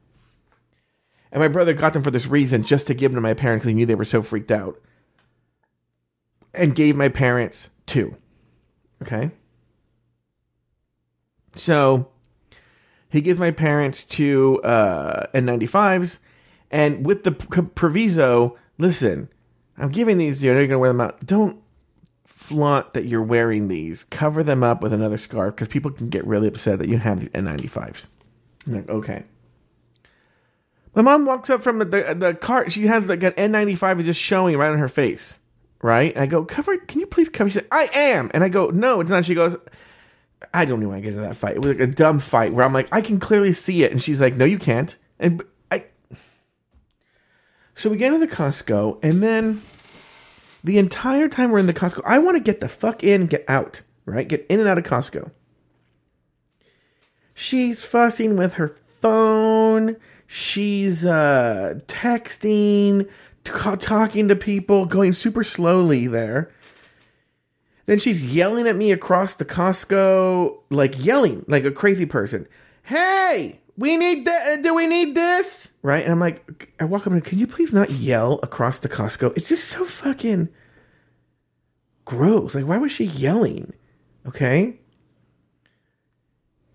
And 1.32 1.40
my 1.40 1.48
brother 1.48 1.74
got 1.74 1.94
them 1.94 2.02
for 2.02 2.12
this 2.12 2.28
reason, 2.28 2.64
just 2.64 2.88
to 2.88 2.94
give 2.94 3.12
them 3.12 3.18
to 3.18 3.22
my 3.22 3.36
parents 3.36 3.64
because 3.64 3.70
he 3.70 3.76
knew 3.76 3.86
they 3.86 3.96
were 3.96 4.04
so 4.04 4.22
freaked 4.24 4.52
out. 4.52 4.82
And 6.54 6.76
gave 6.76 6.96
my 6.96 7.10
parents 7.10 7.70
two. 7.86 8.18
Okay. 9.02 9.32
So 11.56 12.10
he 13.10 13.22
gives 13.22 13.40
my 13.40 13.52
parents 13.52 14.04
two 14.04 14.60
uh, 14.64 15.28
N95s, 15.36 16.18
and 16.72 17.06
with 17.06 17.24
the 17.24 17.32
proviso, 17.32 18.58
listen, 18.80 19.30
I'm 19.78 19.90
giving 19.90 20.18
these 20.18 20.40
to 20.40 20.46
you. 20.46 20.52
I 20.52 20.54
know 20.56 20.60
you're 20.62 20.68
going 20.68 20.76
to 20.76 20.80
wear 20.80 20.90
them 20.90 21.02
out. 21.02 21.26
Don't 21.26 21.63
flaunt 22.54 22.94
that 22.94 23.06
you're 23.06 23.24
wearing 23.24 23.68
these. 23.68 24.04
Cover 24.06 24.44
them 24.44 24.64
up 24.64 24.84
with 24.84 24.94
another 24.94 25.18
scarf 25.18 25.56
because 25.56 25.70
people 25.70 25.90
can 25.90 26.10
get 26.10 26.24
really 26.28 26.48
upset 26.48 26.78
that 26.78 26.88
you 26.88 27.00
have 27.00 27.20
these 27.20 27.30
N95s. 27.30 28.06
I'm 28.68 28.76
like, 28.76 28.90
okay. 28.90 29.24
My 30.94 31.02
mom 31.02 31.26
walks 31.26 31.50
up 31.50 31.64
from 31.64 31.80
the, 31.80 31.86
the, 31.86 32.38
cart. 32.40 32.72
She 32.72 32.86
has 32.86 33.10
like 33.10 33.24
an 33.24 33.34
N95 33.34 34.02
is 34.02 34.06
just 34.06 34.22
showing 34.22 34.56
right 34.56 34.72
on 34.72 34.78
her 34.78 34.88
face, 34.88 35.40
right? 35.82 36.14
And 36.14 36.22
I 36.22 36.28
go, 36.28 36.46
cover. 36.46 36.78
Can 36.78 37.00
you 37.00 37.08
please 37.08 37.30
cover? 37.30 37.50
She 37.50 37.56
said, 37.56 37.68
I 37.72 37.90
am. 37.92 38.30
And 38.36 38.44
I 38.44 38.50
go, 38.50 38.70
no, 38.70 39.02
it's 39.02 39.10
not. 39.10 39.26
She 39.26 39.34
goes, 39.34 39.58
I 40.54 40.66
don't 40.66 40.80
even 40.80 40.90
want 40.90 41.00
to 41.00 41.02
get 41.02 41.14
into 41.16 41.28
that 41.28 41.36
fight. 41.36 41.56
It 41.56 41.60
was 41.60 41.70
like 41.70 41.80
a 41.80 41.88
dumb 41.88 42.20
fight 42.20 42.54
where 42.54 42.64
I'm 42.64 42.74
like, 42.74 42.88
I 42.92 43.02
can 43.02 43.20
clearly 43.20 43.54
see 43.54 43.84
it, 43.84 43.92
and 43.92 44.02
she's 44.02 44.22
like, 44.22 44.36
No, 44.36 44.46
you 44.46 44.60
can't. 44.60 44.96
And 45.20 45.42
I. 45.72 45.86
So 47.74 47.90
we 47.90 47.98
get 47.98 48.14
into 48.14 48.26
the 48.26 48.34
Costco, 48.34 49.00
and 49.04 49.24
then 49.24 49.62
the 50.64 50.78
entire 50.78 51.28
time 51.28 51.52
we're 51.52 51.60
in 51.60 51.68
the 51.68 51.74
Costco, 51.74 52.02
I 52.06 52.20
want 52.20 52.38
to 52.38 52.44
get 52.44 52.60
the 52.62 52.70
fuck 52.70 53.04
in, 53.04 53.28
get 53.28 53.44
out, 53.48 53.82
right? 54.06 54.28
Get 54.28 54.46
in 54.48 54.60
and 54.60 54.70
out 54.70 54.78
of 54.78 54.86
Costco. 54.86 55.32
She's 57.34 57.84
fussing 57.84 58.38
with 58.38 58.54
her 58.54 58.76
phone. 58.88 59.98
She's 60.28 61.06
uh, 61.06 61.80
texting, 61.88 63.10
t- 63.44 63.76
talking 63.78 64.28
to 64.28 64.36
people, 64.36 64.86
going 64.86 65.14
super 65.14 65.44
slowly 65.44 66.08
there. 66.08 66.52
Then 67.86 68.00
she's 68.00 68.24
yelling 68.24 68.68
at 68.68 68.78
me 68.78 68.92
across 68.92 69.34
the 69.34 69.46
Costco, 69.46 70.58
like 70.70 71.04
yelling 71.04 71.44
like 71.48 71.66
a 71.66 71.72
crazy 71.72 72.06
person. 72.06 72.48
Hey, 72.84 73.60
we 73.78 73.98
need 73.98 74.26
that. 74.26 74.62
Do 74.62 74.74
we 74.74 74.88
need 74.88 75.16
this? 75.16 75.72
Right? 75.82 76.04
And 76.04 76.12
I'm 76.12 76.20
like, 76.20 76.74
I 76.80 76.86
walk 76.86 77.08
up 77.08 77.14
and 77.14 77.24
can 77.24 77.40
you 77.40 77.48
please 77.48 77.74
not 77.74 77.90
yell 77.90 78.40
across 78.44 78.80
the 78.80 78.90
Costco? 78.90 79.36
It's 79.36 79.50
just 79.50 79.66
so 79.66 79.84
fucking 79.86 80.50
gross. 82.06 82.56
Like, 82.56 82.68
why 82.68 82.78
was 82.78 82.92
she 82.92 83.06
yelling? 83.06 83.74
Okay. 84.28 84.80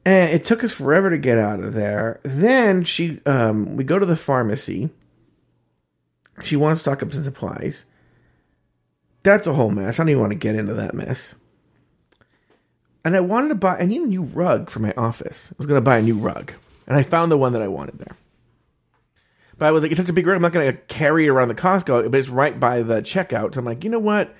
And 0.04 0.30
it 0.30 0.44
took 0.44 0.64
us 0.64 0.72
forever 0.72 1.10
to 1.10 1.18
get 1.18 1.38
out 1.38 1.60
of 1.60 1.74
there. 1.74 2.20
Then 2.22 2.82
she, 2.82 3.20
um, 3.26 3.76
we 3.76 3.84
go 3.84 3.98
to 3.98 4.06
the 4.06 4.16
pharmacy. 4.16 4.90
She 6.42 6.56
wants 6.56 6.80
to 6.80 6.82
stock 6.82 7.02
up 7.02 7.12
some 7.12 7.24
supplies. 7.24 7.84
That's 9.22 9.46
a 9.46 9.52
whole 9.52 9.70
mess. 9.70 9.98
I 9.98 10.02
don't 10.02 10.10
even 10.10 10.20
want 10.20 10.32
to 10.32 10.38
get 10.38 10.54
into 10.54 10.74
that 10.74 10.94
mess. 10.94 11.34
And 13.04 13.14
I 13.16 13.20
wanted 13.20 13.48
to 13.48 13.54
buy, 13.54 13.78
I 13.78 13.86
need 13.86 14.02
a 14.02 14.06
new 14.06 14.22
rug 14.22 14.70
for 14.70 14.80
my 14.80 14.94
office. 14.96 15.50
I 15.52 15.54
was 15.58 15.66
going 15.66 15.76
to 15.76 15.84
buy 15.84 15.98
a 15.98 16.02
new 16.02 16.16
rug. 16.16 16.52
And 16.88 16.96
I 16.96 17.02
found 17.02 17.30
the 17.30 17.36
one 17.36 17.52
that 17.52 17.62
I 17.62 17.68
wanted 17.68 17.98
there. 17.98 18.16
But 19.58 19.66
I 19.66 19.70
was 19.72 19.82
like, 19.82 19.92
it's 19.92 20.00
such 20.00 20.08
a 20.08 20.12
big 20.12 20.26
rug, 20.26 20.36
I'm 20.36 20.42
not 20.42 20.52
going 20.52 20.72
to 20.72 20.78
carry 20.84 21.26
it 21.26 21.28
around 21.28 21.48
the 21.48 21.54
Costco, 21.54 22.10
but 22.10 22.18
it's 22.18 22.28
right 22.28 22.58
by 22.58 22.82
the 22.82 23.02
checkout. 23.02 23.54
So 23.54 23.60
I'm 23.60 23.64
like, 23.64 23.84
you 23.84 23.90
know 23.90 23.98
what? 23.98 24.34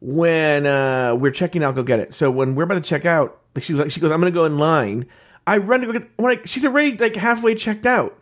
When 0.00 0.66
uh, 0.66 1.14
we're 1.14 1.30
checking 1.30 1.64
out, 1.64 1.74
go 1.74 1.82
get 1.82 1.98
it. 1.98 2.12
So 2.12 2.30
when 2.30 2.54
we're 2.54 2.64
about 2.64 2.74
to 2.74 2.80
check 2.80 3.06
out, 3.06 3.40
she's 3.58 3.76
like, 3.76 3.90
she 3.90 4.00
goes, 4.00 4.10
I'm 4.10 4.20
going 4.20 4.32
to 4.32 4.36
go 4.36 4.44
in 4.44 4.58
line. 4.58 5.06
I 5.46 5.56
run 5.56 5.80
to 5.80 5.86
go 5.86 5.92
get, 5.94 6.10
when 6.16 6.38
I, 6.38 6.42
she's 6.44 6.64
already 6.64 6.96
like 6.98 7.16
halfway 7.16 7.54
checked 7.54 7.86
out. 7.86 8.18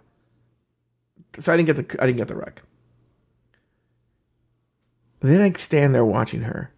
So 1.40 1.52
I 1.52 1.56
didn't 1.56 1.66
get 1.66 1.88
the, 1.88 2.02
I 2.02 2.06
didn't 2.06 2.18
get 2.18 2.28
the 2.28 2.36
rug. 2.36 2.60
Then 5.20 5.40
I 5.40 5.52
stand 5.52 5.94
there 5.94 6.04
watching 6.04 6.42
her. 6.42 6.72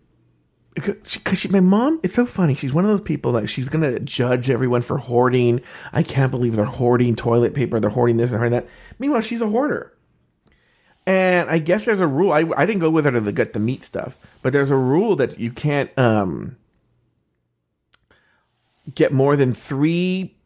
Because 0.81 1.39
she, 1.39 1.49
my 1.49 1.61
mom, 1.61 2.01
it's 2.03 2.15
so 2.15 2.27
funny. 2.27 2.55
She's 2.55 2.75
one 2.75 2.85
of 2.85 2.91
those 2.91 3.01
people 3.01 3.33
that 3.33 3.49
she's 3.49 3.69
to 3.69 4.01
judge 4.01 4.51
everyone 4.51 4.83
for 4.83 4.99
hoarding. 4.99 5.61
I 5.93 6.03
can't 6.03 6.31
believe 6.31 6.57
they're 6.57 6.65
hoarding 6.65 7.17
toilet 7.17 7.55
paper. 7.55 7.81
They're 7.81 7.91
hoarding 7.91 8.17
this 8.17 8.31
and 8.31 8.39
hoarding 8.39 8.53
that. 8.53 8.69
Meanwhile, 8.99 9.23
she's 9.23 9.41
a 9.41 9.49
hoarder. 9.49 9.93
And 11.07 11.49
I 11.49 11.59
guess 11.59 11.87
there's 11.87 12.01
a 12.01 12.07
rule. 12.07 12.33
I, 12.33 12.45
I 12.57 12.67
didn't 12.67 12.81
go 12.81 12.91
with 12.91 13.07
her 13.07 13.11
to 13.11 13.21
the, 13.21 13.33
get 13.33 13.55
the 13.55 13.59
meat 13.59 13.83
stuff, 13.83 14.19
but 14.43 14.53
there's 14.53 14.71
a 14.71 14.77
rule 14.77 15.17
that 15.17 15.41
you 15.41 15.51
can't 15.51 15.91
um, 15.99 16.57
get 18.95 19.13
more 19.13 19.35
than 19.35 19.55
three 19.55 20.37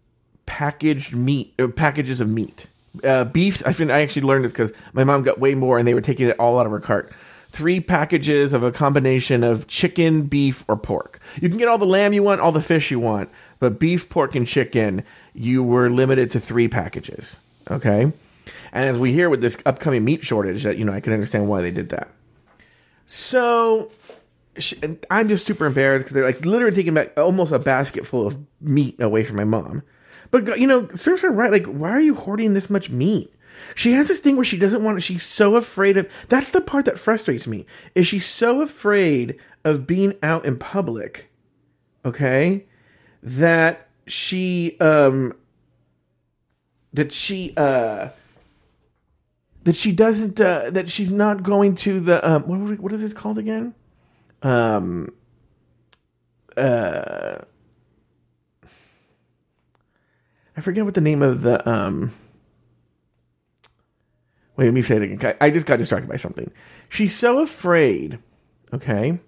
packaged 0.47 1.15
meat 1.15 1.55
uh, 1.59 1.67
packages 1.69 2.21
of 2.21 2.29
meat. 2.29 2.69
Uh, 3.03 3.25
beef. 3.25 3.63
I 3.67 3.71
I 3.71 4.03
actually 4.03 4.23
learned 4.23 4.45
this 4.45 4.53
because 4.53 4.73
my 4.93 5.03
mom 5.03 5.23
got 5.23 5.41
way 5.41 5.55
more, 5.55 5.79
and 5.79 5.89
they 5.89 5.95
were 5.95 6.01
taking 6.01 6.29
it 6.29 6.39
all 6.39 6.59
out 6.59 6.67
of 6.67 6.73
her 6.73 6.81
cart 6.81 7.13
three 7.53 7.81
packages 7.81 8.53
of 8.53 8.63
a 8.63 8.73
combination 8.73 9.45
of 9.45 9.67
chicken, 9.67 10.23
beef, 10.23 10.65
or 10.69 10.77
pork. 10.77 11.21
You 11.41 11.49
can 11.49 11.59
get 11.59 11.69
all 11.69 11.79
the 11.79 11.87
lamb 11.87 12.13
you 12.13 12.23
want, 12.23 12.41
all 12.41 12.53
the 12.53 12.63
fish 12.63 12.91
you 12.91 12.99
want, 12.99 13.31
but 13.59 13.79
beef, 13.79 14.09
pork, 14.09 14.35
and 14.35 14.47
chicken, 14.47 15.05
you 15.35 15.63
were 15.63 15.91
limited 15.91 16.31
to 16.33 16.41
three 16.41 16.67
packages. 16.67 17.39
Okay? 17.71 18.11
And 18.73 18.89
as 18.89 18.99
we 18.99 19.13
hear 19.13 19.29
with 19.29 19.43
this 19.43 19.57
upcoming 19.67 20.05
meat 20.05 20.25
shortage, 20.25 20.63
that 20.65 20.79
you 20.79 20.85
know, 20.85 20.93
I 20.93 21.01
can 21.01 21.13
understand 21.13 21.49
why 21.49 21.61
they 21.61 21.71
did 21.71 21.91
that. 21.91 22.09
So 23.07 23.91
I'm 25.11 25.29
just 25.29 25.47
super 25.47 25.67
embarrassed 25.67 26.05
because 26.05 26.15
they're 26.15 26.25
like 26.25 26.45
literally 26.45 26.75
taking 26.75 26.95
back 26.95 27.17
almost 27.19 27.53
a 27.53 27.59
basket 27.59 28.07
full 28.07 28.27
of 28.27 28.39
meat 28.61 29.01
away 29.01 29.25
from 29.25 29.37
my 29.37 29.45
mom. 29.45 29.83
But 30.31 30.59
you 30.59 30.67
know, 30.67 30.89
serves 30.89 31.21
her 31.23 31.31
right. 31.31 31.53
Like, 31.53 31.67
why 31.67 31.91
are 31.91 32.01
you 32.01 32.15
hoarding 32.15 32.55
this 32.55 32.71
much 32.71 32.89
meat? 32.89 33.35
She 33.75 33.93
has 33.93 34.09
this 34.09 34.21
thing 34.21 34.37
where 34.37 34.45
she 34.45 34.59
doesn't 34.59 34.83
want 34.83 34.97
to, 34.97 35.01
she's 35.01 35.25
so 35.25 35.57
afraid 35.57 35.97
of 35.97 36.09
that's 36.29 36.51
the 36.51 36.61
part 36.61 36.85
that 36.85 36.99
frustrates 36.99 37.47
me. 37.47 37.67
Is 37.95 38.07
she's 38.07 38.27
so 38.27 38.61
afraid 38.61 39.39
of 39.65 39.87
being 39.87 40.15
out 40.23 40.45
in 40.45 40.59
public, 40.59 41.31
okay? 42.05 42.67
That 43.23 43.89
she 44.07 44.77
um 44.81 45.35
that 46.93 47.13
she 47.13 47.55
uh 47.57 48.09
that 49.65 49.77
she 49.77 49.93
doesn't 49.93 50.41
uh 50.41 50.71
that 50.71 50.89
she's 50.89 51.11
not 51.11 51.43
going 51.43 51.75
to 51.77 52.01
the 52.01 52.29
um 52.29 52.43
what 52.43 52.81
what 52.81 52.93
is 52.93 53.03
it 53.03 53.17
called 53.17 53.39
again? 53.39 53.75
Um 54.43 55.13
uh 56.57 57.39
I 60.57 60.61
forget 60.61 60.85
what 60.85 60.95
the 60.95 61.01
name 61.01 61.23
of 61.23 61.43
the 61.43 61.67
um 61.69 62.13
Wait, 64.57 64.67
let 64.67 64.75
me 64.75 64.83
say 64.83 64.97
it 64.97 65.03
again. 65.03 65.37
I 65.41 65.51
just 65.51 65.67
got 65.67 65.79
distracted 65.79 66.09
by 66.09 66.17
something. 66.17 66.51
She's 66.89 67.17
so 67.17 67.41
afraid. 67.41 68.19
Okay. 68.73 69.19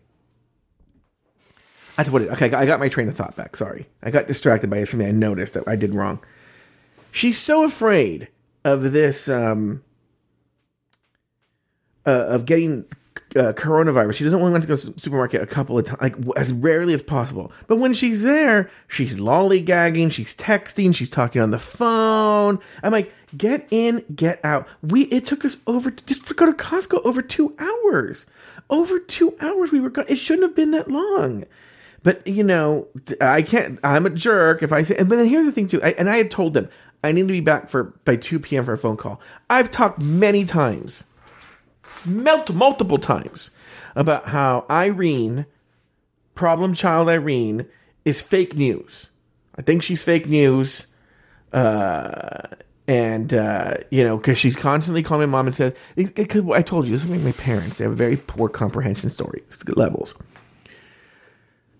That's 1.97 2.11
what 2.11 2.23
it. 2.23 2.31
Okay, 2.31 2.53
I 2.53 2.67
got 2.67 2.81
my 2.81 2.89
train 2.89 3.09
of 3.09 3.17
thought 3.17 3.37
back. 3.37 3.57
Sorry, 3.57 3.87
I 4.03 4.11
got 4.11 4.27
distracted 4.27 4.69
by 4.69 4.83
something 4.85 5.07
I 5.07 5.13
noticed 5.13 5.55
that 5.55 5.69
I 5.69 5.77
did 5.77 5.95
wrong. 5.95 6.21
She's 7.13 7.39
so 7.39 7.63
afraid 7.63 8.29
of 8.65 8.91
this, 8.91 9.29
um, 9.29 9.85
uh, 12.05 12.25
of 12.29 12.47
getting 12.47 12.87
uh, 13.37 13.53
coronavirus. 13.53 14.15
She 14.15 14.25
doesn't 14.25 14.41
want 14.41 14.61
to 14.61 14.67
go 14.67 14.75
to 14.75 14.91
the 14.91 15.01
supermarket 15.01 15.41
a 15.41 15.47
couple 15.47 15.79
of 15.79 15.87
times, 15.87 16.01
like 16.01 16.17
as 16.37 16.53
rarely 16.53 16.95
as 16.95 17.03
possible. 17.03 17.53
But 17.69 17.77
when 17.77 17.93
she's 17.93 18.25
there, 18.25 18.69
she's 18.89 19.17
lollygagging, 19.17 20.11
she's 20.11 20.35
texting, 20.35 20.95
she's 20.95 21.11
talking 21.11 21.41
on 21.41 21.53
the 21.53 21.61
phone. 21.61 22.59
I'm 22.83 22.91
like, 22.91 23.13
get 23.37 23.67
in, 23.71 24.05
get 24.15 24.45
out. 24.45 24.67
We 24.83 25.03
it 25.05 25.27
took 25.27 25.45
us 25.45 25.59
over 25.67 25.91
just 25.91 26.27
to 26.27 26.35
go 26.35 26.47
to 26.47 26.53
Costco 26.53 27.05
over 27.05 27.23
two 27.23 27.55
hours. 27.59 28.27
Over 28.71 28.99
two 28.99 29.37
hours 29.41 29.73
we 29.73 29.81
were 29.81 29.91
gone. 29.91 30.07
It 30.09 30.17
shouldn't 30.17 30.49
have 30.49 30.57
been 30.57 30.71
that 30.73 30.91
long. 30.91 31.45
But 32.03 32.27
you 32.27 32.45
know, 32.45 32.89
I 33.21 33.43
can't. 33.43 33.79
I'm 33.83 34.07
a 34.07 34.11
jerk 34.11 34.63
if 34.63 34.73
I 34.73 34.83
say. 34.83 34.97
But 34.97 35.11
then 35.11 35.27
here's 35.27 35.47
the 35.47 35.53
thing 35.53 35.67
too. 35.67 35.83
I, 35.83 35.91
and 35.93 36.09
I 36.09 36.17
had 36.17 36.31
told 36.31 36.55
them 36.55 36.69
I 37.03 37.13
need 37.13 37.29
to 37.29 37.33
be 37.33 37.41
back 37.41 37.69
for 37.69 37.85
by 38.05 38.17
2 38.17 38.41
p.m. 38.41 38.65
for 38.65 38.73
a 38.73 38.79
phone 38.79 38.97
call. 38.97 39.21
I've 39.51 39.71
talked 39.71 40.01
many 40.01 40.45
times 40.45 41.05
melt 42.07 42.53
multiple 42.53 42.99
times 42.99 43.51
about 43.97 44.29
how 44.29 44.67
Irene, 44.71 45.47
problem 46.35 46.75
child 46.75 47.09
Irene, 47.09 47.67
is 48.05 48.23
fake 48.23 48.55
news. 48.55 49.11
I 49.57 49.63
think 49.63 49.83
she's 49.83 50.03
fake 50.03 50.27
news. 50.27 50.89
Uh, 51.53 52.49
and 52.87 53.33
uh, 53.33 53.77
you 53.91 54.05
know, 54.05 54.17
because 54.17 54.39
she's 54.39 54.57
constantly 54.57 55.03
calling 55.03 55.31
my 55.31 55.39
mom 55.39 55.47
and 55.47 55.55
said, 55.55 55.77
"I 55.97 56.63
told 56.63 56.87
you 56.87 56.93
this 56.93 57.05
is 57.05 57.11
like 57.11 57.21
my 57.21 57.33
parents. 57.33 57.79
They 57.79 57.85
have 57.85 57.93
a 57.93 57.97
very 57.97 58.17
poor 58.17 58.49
comprehension 58.49 59.11
story 59.11 59.43
levels." 59.69 60.15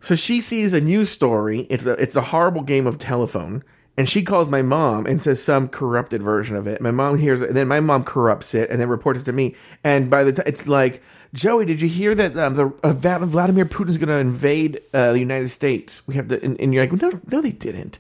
So 0.01 0.15
she 0.15 0.41
sees 0.41 0.73
a 0.73 0.81
news 0.81 1.11
story. 1.11 1.67
It's 1.71 1.87
a 1.87 1.93
it's 1.93 2.17
a 2.17 2.21
horrible 2.21 2.63
game 2.63 2.87
of 2.87 2.99
telephone, 2.99 3.63
and 3.97 4.09
she 4.09 4.23
calls 4.23 4.49
my 4.49 4.63
mom 4.63 5.07
and 5.07 5.21
says 5.21 5.43
some 5.43 5.69
corrupted 5.69 6.23
version 6.23 6.57
of 6.57 6.67
it. 6.67 6.81
My 6.81 6.91
mom 6.91 7.19
hears 7.19 7.41
it, 7.41 7.49
and 7.49 7.57
then 7.57 7.69
my 7.69 7.81
mom 7.81 8.05
corrupts 8.05 8.55
it, 8.55 8.71
and 8.71 8.81
then 8.81 8.89
reports 8.89 9.23
it 9.23 9.25
to 9.25 9.33
me. 9.33 9.55
And 9.83 10.11
by 10.11 10.25
the 10.25 10.33
time 10.33 10.45
it's 10.47 10.67
like, 10.67 11.03
Joey, 11.33 11.65
did 11.65 11.81
you 11.81 11.89
hear 11.89 12.15
that 12.15 12.37
um, 12.37 12.55
the 12.55 12.73
uh, 12.83 12.93
Vladimir 12.93 13.65
Putin's 13.65 13.99
going 13.99 14.09
to 14.09 14.19
invade 14.19 14.81
uh, 14.93 15.13
the 15.13 15.21
United 15.21 15.49
States? 15.49 16.07
We 16.07 16.15
have 16.15 16.29
the, 16.29 16.43
and, 16.43 16.61
and, 16.61 16.73
you're 16.73 16.87
like, 16.87 17.01
no, 17.01 17.21
no, 17.31 17.41
they 17.41 17.53
didn't, 17.53 17.99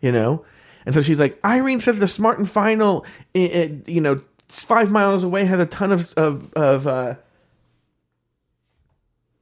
you 0.00 0.12
know. 0.12 0.44
And 0.86 0.94
so 0.94 1.02
she's 1.02 1.18
like, 1.18 1.38
Irene 1.44 1.80
says 1.80 1.98
the 1.98 2.08
Smart 2.08 2.38
and 2.38 2.48
Final, 2.48 3.04
it, 3.34 3.50
it, 3.50 3.88
you 3.88 4.00
know, 4.00 4.22
five 4.48 4.90
miles 4.90 5.24
away 5.24 5.44
has 5.44 5.58
a 5.60 5.66
ton 5.66 5.92
of 5.92 6.14
of, 6.14 6.52
of 6.54 6.86
uh, 6.86 7.16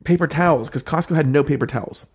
paper 0.04 0.26
towels 0.26 0.68
because 0.68 0.82
Costco 0.82 1.14
had 1.14 1.26
no 1.26 1.44
paper 1.44 1.66
towels. 1.66 2.06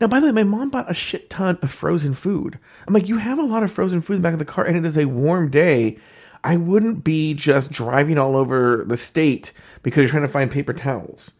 Now, 0.00 0.08
by 0.08 0.18
the 0.18 0.26
way, 0.26 0.32
my 0.32 0.44
mom 0.44 0.70
bought 0.70 0.90
a 0.90 0.94
shit 0.94 1.30
ton 1.30 1.58
of 1.62 1.70
frozen 1.70 2.14
food. 2.14 2.58
I'm 2.86 2.94
like, 2.94 3.08
you 3.08 3.18
have 3.18 3.38
a 3.38 3.42
lot 3.42 3.62
of 3.62 3.70
frozen 3.70 4.00
food 4.00 4.14
in 4.14 4.22
the 4.22 4.26
back 4.26 4.32
of 4.32 4.40
the 4.40 4.44
car, 4.44 4.64
and 4.64 4.76
it 4.76 4.84
is 4.84 4.96
a 4.96 5.04
warm 5.04 5.50
day. 5.50 5.98
I 6.42 6.56
wouldn't 6.56 7.04
be 7.04 7.32
just 7.32 7.70
driving 7.70 8.18
all 8.18 8.36
over 8.36 8.84
the 8.86 8.96
state 8.96 9.52
because 9.82 10.02
you're 10.02 10.10
trying 10.10 10.22
to 10.22 10.28
find 10.28 10.50
paper 10.50 10.72
towels. 10.72 11.32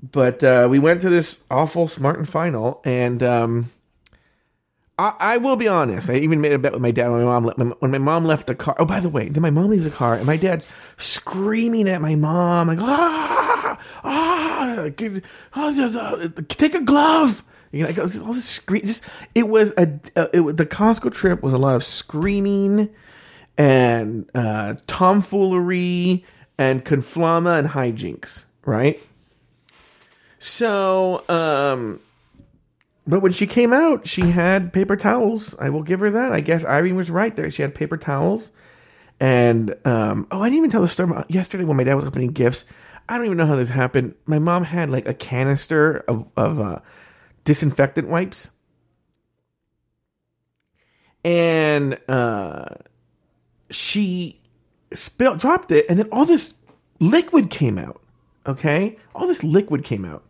But 0.00 0.42
uh, 0.42 0.66
we 0.70 0.78
went 0.78 1.02
to 1.02 1.10
this 1.10 1.40
awful 1.50 1.88
Smart 1.88 2.18
and 2.18 2.28
Final, 2.28 2.80
and 2.84 3.22
um, 3.22 3.70
I, 4.98 5.36
will 5.36 5.54
be 5.54 5.68
honest. 5.68 6.10
I 6.10 6.16
even 6.16 6.40
made 6.40 6.52
a 6.52 6.58
bet 6.58 6.72
with 6.72 6.82
my 6.82 6.90
dad 6.90 7.08
when 7.10 7.24
my 7.24 7.38
mom 7.38 7.74
when 7.78 7.90
my 7.92 7.98
mom 7.98 8.24
left 8.24 8.48
the 8.48 8.54
car. 8.54 8.74
Oh, 8.78 8.84
by 8.84 8.98
the 8.98 9.08
way, 9.08 9.28
then 9.28 9.42
my 9.42 9.50
mom 9.50 9.70
leaves 9.70 9.84
the 9.84 9.90
car, 9.90 10.14
and 10.14 10.26
my 10.26 10.36
dad's 10.36 10.66
screaming 10.96 11.88
at 11.88 12.00
my 12.00 12.16
mom 12.16 12.66
like, 12.66 12.80
ah, 12.80 13.78
ah, 14.02 14.84
ah 14.84 14.88
take 16.48 16.74
a 16.74 16.80
glove. 16.80 17.44
You 17.70 17.84
know, 17.84 17.90
all 17.90 18.32
this 18.32 18.44
scream. 18.44 18.82
Just 18.84 19.04
it 19.34 19.48
was 19.48 19.72
a 19.76 19.82
it, 19.82 20.56
the 20.56 20.66
Costco 20.66 21.12
trip 21.12 21.42
was 21.42 21.52
a 21.52 21.58
lot 21.58 21.76
of 21.76 21.84
screaming 21.84 22.88
and 23.56 24.28
uh, 24.34 24.74
tomfoolery 24.86 26.24
and 26.56 26.84
Conflama 26.84 27.58
and 27.58 27.68
Hijinks, 27.68 28.44
right? 28.64 28.98
So, 30.38 31.24
um, 31.28 32.00
but 33.08 33.22
when 33.22 33.32
she 33.32 33.46
came 33.46 33.72
out, 33.72 34.06
she 34.06 34.20
had 34.20 34.70
paper 34.70 34.94
towels. 34.94 35.54
I 35.58 35.70
will 35.70 35.82
give 35.82 36.00
her 36.00 36.10
that. 36.10 36.30
I 36.30 36.40
guess 36.40 36.62
Irene 36.62 36.94
was 36.94 37.10
right 37.10 37.34
there. 37.34 37.50
She 37.50 37.62
had 37.62 37.74
paper 37.74 37.96
towels. 37.96 38.50
And, 39.18 39.74
um, 39.86 40.26
oh, 40.30 40.42
I 40.42 40.44
didn't 40.44 40.58
even 40.58 40.70
tell 40.70 40.82
the 40.82 40.88
story 40.88 41.24
yesterday 41.28 41.64
when 41.64 41.78
my 41.78 41.84
dad 41.84 41.94
was 41.94 42.04
opening 42.04 42.32
gifts. 42.32 42.66
I 43.08 43.16
don't 43.16 43.24
even 43.24 43.38
know 43.38 43.46
how 43.46 43.56
this 43.56 43.70
happened. 43.70 44.14
My 44.26 44.38
mom 44.38 44.62
had 44.62 44.90
like 44.90 45.08
a 45.08 45.14
canister 45.14 46.04
of, 46.06 46.26
of 46.36 46.60
uh, 46.60 46.80
disinfectant 47.44 48.08
wipes. 48.08 48.50
And 51.24 51.98
uh, 52.08 52.66
she 53.70 54.38
spilled, 54.92 55.38
dropped 55.38 55.72
it, 55.72 55.86
and 55.88 55.98
then 55.98 56.08
all 56.12 56.26
this 56.26 56.52
liquid 57.00 57.48
came 57.48 57.78
out. 57.78 58.02
Okay? 58.46 58.98
All 59.14 59.26
this 59.26 59.42
liquid 59.42 59.82
came 59.82 60.04
out. 60.04 60.27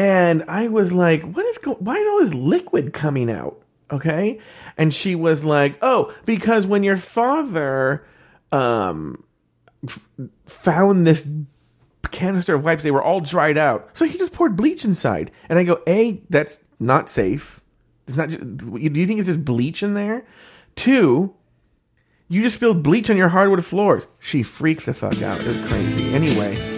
And 0.00 0.44
I 0.48 0.68
was 0.68 0.94
like, 0.94 1.22
what 1.34 1.44
is 1.44 1.58
why 1.78 1.96
is 1.96 2.08
all 2.08 2.20
this 2.20 2.32
liquid 2.32 2.94
coming 2.94 3.30
out? 3.30 3.60
Okay? 3.90 4.38
And 4.78 4.94
she 4.94 5.14
was 5.14 5.44
like, 5.44 5.76
"Oh, 5.82 6.10
because 6.24 6.66
when 6.66 6.82
your 6.82 6.96
father 6.96 8.06
um 8.50 9.22
f- 9.86 10.08
found 10.46 11.06
this 11.06 11.28
canister 12.10 12.54
of 12.54 12.64
wipes, 12.64 12.82
they 12.82 12.90
were 12.90 13.02
all 13.02 13.20
dried 13.20 13.58
out. 13.58 13.90
So 13.92 14.06
he 14.06 14.16
just 14.16 14.32
poured 14.32 14.56
bleach 14.56 14.86
inside." 14.86 15.32
And 15.50 15.58
I 15.58 15.64
go, 15.64 15.82
"A, 15.86 16.22
that's 16.30 16.64
not 16.78 17.10
safe. 17.10 17.60
It's 18.08 18.16
not 18.16 18.30
just, 18.30 18.40
do 18.40 18.78
you 18.78 19.06
think 19.06 19.18
it's 19.18 19.28
just 19.28 19.44
bleach 19.44 19.82
in 19.82 19.92
there? 19.92 20.24
Two, 20.76 21.34
you 22.26 22.40
just 22.40 22.54
spilled 22.54 22.82
bleach 22.82 23.10
on 23.10 23.18
your 23.18 23.28
hardwood 23.28 23.66
floors." 23.66 24.06
She 24.18 24.44
freaks 24.44 24.86
the 24.86 24.94
fuck 24.94 25.20
out. 25.20 25.42
It 25.42 25.46
was 25.46 25.68
crazy. 25.68 26.14
Anyway, 26.14 26.69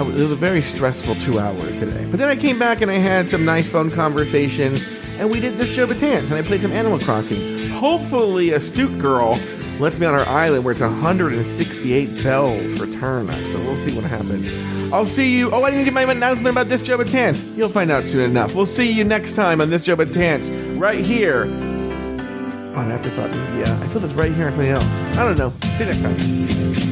was, 0.00 0.18
it 0.18 0.22
was 0.22 0.32
a 0.32 0.36
very 0.36 0.62
stressful 0.62 1.16
two 1.16 1.38
hours 1.38 1.78
today. 1.78 2.06
But 2.10 2.18
then 2.18 2.30
I 2.30 2.36
came 2.36 2.58
back 2.58 2.80
and 2.80 2.90
I 2.90 2.94
had 2.94 3.28
some 3.28 3.44
nice 3.44 3.68
phone 3.68 3.90
conversation, 3.90 4.76
and 5.18 5.30
we 5.30 5.38
did 5.38 5.58
this 5.58 5.68
Joe 5.68 5.86
Betance, 5.86 6.30
and 6.30 6.34
I 6.34 6.42
played 6.42 6.62
some 6.62 6.72
Animal 6.72 6.98
Crossing. 6.98 7.68
Hopefully, 7.70 8.52
Astute 8.52 8.98
Girl 8.98 9.38
lets 9.78 9.98
me 9.98 10.06
on 10.06 10.14
our 10.14 10.26
island 10.26 10.64
where 10.64 10.72
it's 10.72 10.80
168 10.80 12.22
bells 12.22 12.78
for 12.78 12.86
turn 12.86 13.28
up, 13.28 13.38
so 13.38 13.58
we'll 13.60 13.76
see 13.76 13.94
what 13.94 14.04
happens. 14.04 14.50
I'll 14.92 15.04
see 15.04 15.36
you. 15.36 15.50
Oh, 15.50 15.62
I 15.62 15.70
didn't 15.70 15.84
get 15.84 15.94
my 15.94 16.02
announcement 16.02 16.54
about 16.54 16.68
this 16.68 16.82
Joe 16.82 16.98
Betance. 16.98 17.56
You'll 17.56 17.68
find 17.68 17.90
out 17.90 18.04
soon 18.04 18.30
enough. 18.30 18.54
We'll 18.54 18.66
see 18.66 18.90
you 18.90 19.04
next 19.04 19.32
time 19.32 19.60
on 19.60 19.70
this 19.70 19.82
Joe 19.82 19.96
Betance, 19.96 20.80
right 20.80 21.04
here 21.04 21.44
on 21.44 22.90
Afterthought 22.90 23.30
Media. 23.30 23.78
I 23.80 23.86
feel 23.88 24.04
it's 24.04 24.14
right 24.14 24.32
here 24.32 24.46
on 24.46 24.52
something 24.52 24.70
else. 24.70 24.98
I 25.16 25.24
don't 25.24 25.38
know. 25.38 25.52
See 25.76 25.84
you 25.84 25.86
next 25.86 26.02
time. 26.02 26.91